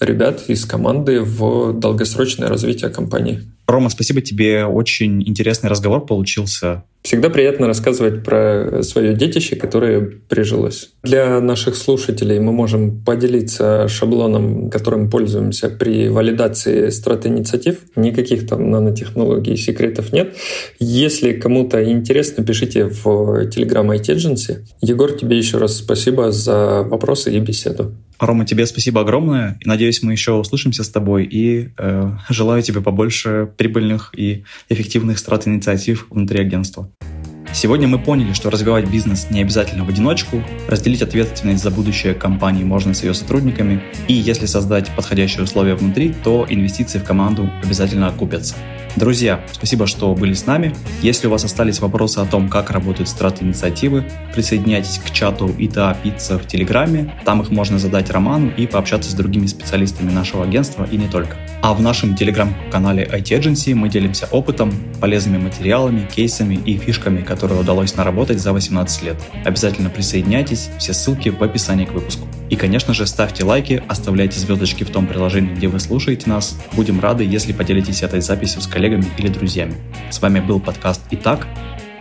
ребят 0.00 0.44
из 0.48 0.64
команды 0.64 1.20
в 1.20 1.72
долгосрочное 1.72 2.48
развитие 2.48 2.90
компании. 2.90 3.42
Рома, 3.66 3.90
спасибо 3.90 4.20
тебе. 4.20 4.64
Очень 4.64 5.26
интересный 5.26 5.70
разговор 5.70 6.04
получился. 6.04 6.84
Всегда 7.02 7.30
приятно 7.30 7.66
рассказывать 7.66 8.22
про 8.22 8.82
свое 8.82 9.14
детище, 9.14 9.56
которое 9.56 10.00
прижилось. 10.00 10.90
Для 11.02 11.40
наших 11.40 11.74
слушателей 11.74 12.38
мы 12.38 12.52
можем 12.52 13.02
поделиться 13.02 13.88
шаблоном, 13.88 14.70
которым 14.70 15.10
пользуемся 15.10 15.68
при 15.68 16.08
валидации 16.08 16.90
страт-инициатив. 16.90 17.78
Никаких 17.96 18.46
там 18.46 18.70
нанотехнологий, 18.70 19.56
секретов 19.56 20.12
нет. 20.12 20.36
Если 20.78 21.32
кому-то 21.32 21.82
интересно, 21.82 22.44
пишите 22.44 22.84
в 22.84 23.06
Telegram 23.48 23.86
IT 23.88 24.14
Agency. 24.14 24.58
Егор, 24.80 25.10
тебе 25.12 25.36
еще 25.36 25.58
раз 25.58 25.78
спасибо 25.78 26.30
за 26.30 26.82
вопросы 26.84 27.32
и 27.34 27.40
беседу. 27.40 27.94
Рома, 28.22 28.46
тебе 28.46 28.66
спасибо 28.66 29.00
огромное. 29.00 29.58
Надеюсь, 29.64 30.00
мы 30.04 30.12
еще 30.12 30.34
услышимся 30.34 30.84
с 30.84 30.88
тобой. 30.88 31.24
И 31.24 31.70
э, 31.76 32.10
желаю 32.28 32.62
тебе 32.62 32.80
побольше 32.80 33.51
прибыльных 33.56 34.12
и 34.16 34.44
эффективных 34.68 35.18
страт-инициатив 35.18 36.06
внутри 36.10 36.40
агентства. 36.40 36.90
Сегодня 37.54 37.86
мы 37.86 37.98
поняли, 37.98 38.32
что 38.32 38.48
развивать 38.48 38.88
бизнес 38.88 39.28
не 39.30 39.42
обязательно 39.42 39.84
в 39.84 39.88
одиночку, 39.88 40.42
разделить 40.68 41.02
ответственность 41.02 41.62
за 41.62 41.70
будущее 41.70 42.14
компании 42.14 42.64
можно 42.64 42.94
с 42.94 43.02
ее 43.02 43.12
сотрудниками, 43.12 43.82
и 44.08 44.14
если 44.14 44.46
создать 44.46 44.88
подходящие 44.96 45.44
условия 45.44 45.74
внутри, 45.74 46.14
то 46.24 46.46
инвестиции 46.48 46.98
в 46.98 47.04
команду 47.04 47.50
обязательно 47.62 48.08
окупятся. 48.08 48.54
Друзья, 48.94 49.42
спасибо, 49.50 49.86
что 49.86 50.14
были 50.14 50.34
с 50.34 50.44
нами. 50.44 50.74
Если 51.00 51.26
у 51.26 51.30
вас 51.30 51.44
остались 51.44 51.80
вопросы 51.80 52.18
о 52.18 52.26
том, 52.26 52.50
как 52.50 52.70
работают 52.70 53.08
страты 53.08 53.42
инициативы, 53.42 54.04
присоединяйтесь 54.34 54.98
к 54.98 55.10
чату 55.10 55.50
ИТА 55.58 55.96
Пицца 56.02 56.38
в 56.38 56.46
Телеграме. 56.46 57.14
Там 57.24 57.40
их 57.40 57.50
можно 57.50 57.78
задать 57.78 58.10
Роману 58.10 58.52
и 58.54 58.66
пообщаться 58.66 59.10
с 59.10 59.14
другими 59.14 59.46
специалистами 59.46 60.10
нашего 60.10 60.44
агентства 60.44 60.86
и 60.90 60.98
не 60.98 61.08
только. 61.08 61.36
А 61.62 61.72
в 61.72 61.80
нашем 61.80 62.16
Телеграм-канале 62.16 63.08
IT 63.10 63.40
Agency 63.40 63.74
мы 63.74 63.88
делимся 63.88 64.28
опытом, 64.30 64.74
полезными 65.00 65.38
материалами, 65.38 66.06
кейсами 66.14 66.56
и 66.56 66.76
фишками, 66.76 67.22
которые 67.42 67.60
удалось 67.60 67.96
наработать 67.96 68.38
за 68.38 68.52
18 68.52 69.02
лет. 69.02 69.16
Обязательно 69.44 69.90
присоединяйтесь, 69.90 70.70
все 70.78 70.92
ссылки 70.92 71.28
в 71.28 71.42
описании 71.42 71.86
к 71.86 71.90
выпуску. 71.90 72.28
И, 72.50 72.54
конечно 72.54 72.94
же, 72.94 73.04
ставьте 73.04 73.42
лайки, 73.42 73.82
оставляйте 73.88 74.38
звездочки 74.38 74.84
в 74.84 74.90
том 74.90 75.08
приложении, 75.08 75.52
где 75.52 75.66
вы 75.66 75.80
слушаете 75.80 76.30
нас. 76.30 76.56
Будем 76.74 77.00
рады, 77.00 77.24
если 77.24 77.52
поделитесь 77.52 78.04
этой 78.04 78.20
записью 78.20 78.62
с 78.62 78.68
коллегами 78.68 79.06
или 79.18 79.26
друзьями. 79.26 79.74
С 80.08 80.22
вами 80.22 80.38
был 80.38 80.60
подкаст 80.60 81.00
«Итак». 81.10 81.48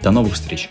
До 0.04 0.12
новых 0.12 0.36
встреч! 0.36 0.70